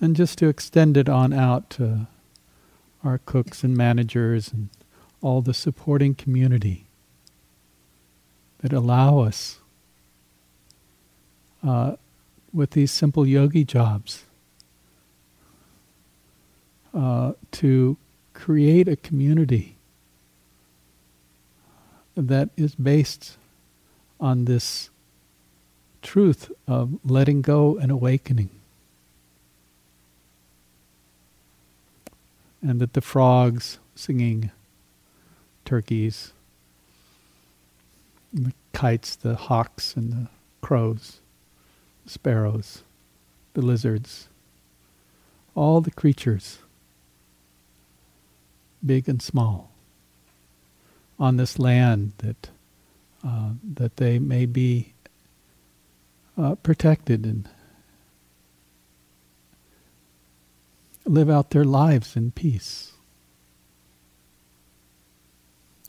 and 0.00 0.14
just 0.14 0.38
to 0.38 0.48
extend 0.48 0.96
it 0.96 1.08
on 1.08 1.32
out 1.32 1.70
to 1.70 2.06
our 3.04 3.18
cooks 3.18 3.62
and 3.64 3.76
managers 3.76 4.52
and 4.52 4.68
all 5.20 5.40
the 5.40 5.54
supporting 5.54 6.14
community 6.14 6.86
that 8.60 8.72
allow 8.72 9.18
us 9.20 9.58
uh, 11.66 11.96
with 12.52 12.70
these 12.70 12.90
simple 12.90 13.26
yogi 13.26 13.64
jobs 13.64 14.24
uh, 16.98 17.32
to 17.52 17.96
create 18.34 18.88
a 18.88 18.96
community 18.96 19.76
that 22.16 22.50
is 22.56 22.74
based 22.74 23.36
on 24.20 24.44
this 24.44 24.90
truth 26.02 26.50
of 26.66 26.98
letting 27.04 27.40
go 27.40 27.78
and 27.78 27.90
awakening. 27.90 28.50
and 32.62 32.80
that 32.80 32.92
the 32.92 33.00
frogs 33.00 33.78
singing 33.94 34.50
turkeys, 35.64 36.32
the 38.32 38.52
kites, 38.72 39.16
the 39.16 39.36
hawks, 39.36 39.94
and 39.94 40.12
the 40.12 40.26
crows, 40.60 41.20
the 42.04 42.10
sparrows, 42.10 42.82
the 43.54 43.62
lizards, 43.62 44.28
all 45.54 45.80
the 45.80 45.90
creatures, 45.90 46.58
big 48.84 49.08
and 49.08 49.20
small, 49.22 49.70
on 51.18 51.36
this 51.36 51.58
land 51.58 52.12
that 52.18 52.50
uh, 53.24 53.50
that 53.74 53.96
they 53.96 54.18
may 54.18 54.46
be 54.46 54.92
uh, 56.36 56.54
protected 56.56 57.24
and 57.24 57.48
live 61.04 61.28
out 61.28 61.50
their 61.50 61.64
lives 61.64 62.16
in 62.16 62.30
peace. 62.30 62.92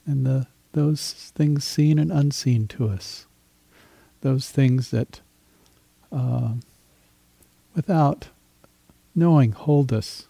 And 0.05 0.25
the, 0.25 0.47
those 0.71 1.31
things 1.35 1.65
seen 1.65 1.99
and 1.99 2.11
unseen 2.11 2.67
to 2.69 2.89
us, 2.89 3.27
those 4.21 4.49
things 4.49 4.89
that 4.89 5.21
uh, 6.11 6.53
without 7.75 8.29
knowing 9.13 9.51
hold 9.51 9.93
us 9.93 10.28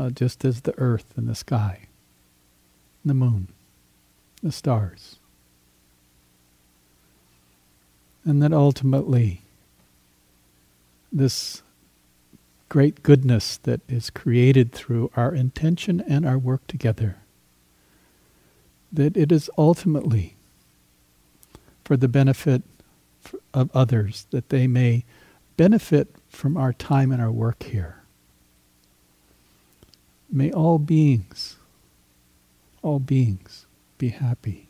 uh, 0.00 0.08
just 0.08 0.46
as 0.46 0.62
the 0.62 0.76
earth 0.78 1.12
and 1.14 1.28
the 1.28 1.34
sky, 1.34 1.80
the 3.04 3.12
moon, 3.12 3.48
the 4.42 4.50
stars. 4.50 5.16
And 8.24 8.42
that 8.42 8.54
ultimately 8.54 9.42
this 11.12 11.62
great 12.70 13.02
goodness 13.02 13.58
that 13.58 13.82
is 13.88 14.08
created 14.08 14.72
through 14.72 15.10
our 15.16 15.34
intention 15.34 16.02
and 16.08 16.24
our 16.24 16.38
work 16.38 16.66
together. 16.66 17.16
That 18.90 19.18
it 19.18 19.30
is 19.30 19.50
ultimately 19.58 20.34
for 21.84 21.98
the 21.98 22.08
benefit 22.08 22.62
of 23.52 23.70
others, 23.74 24.26
that 24.30 24.48
they 24.48 24.66
may 24.66 25.04
benefit 25.58 26.08
from 26.30 26.56
our 26.56 26.72
time 26.72 27.12
and 27.12 27.20
our 27.20 27.32
work 27.32 27.64
here. 27.64 27.99
May 30.32 30.52
all 30.52 30.78
beings, 30.78 31.56
all 32.82 33.00
beings 33.00 33.66
be 33.98 34.08
happy. 34.08 34.69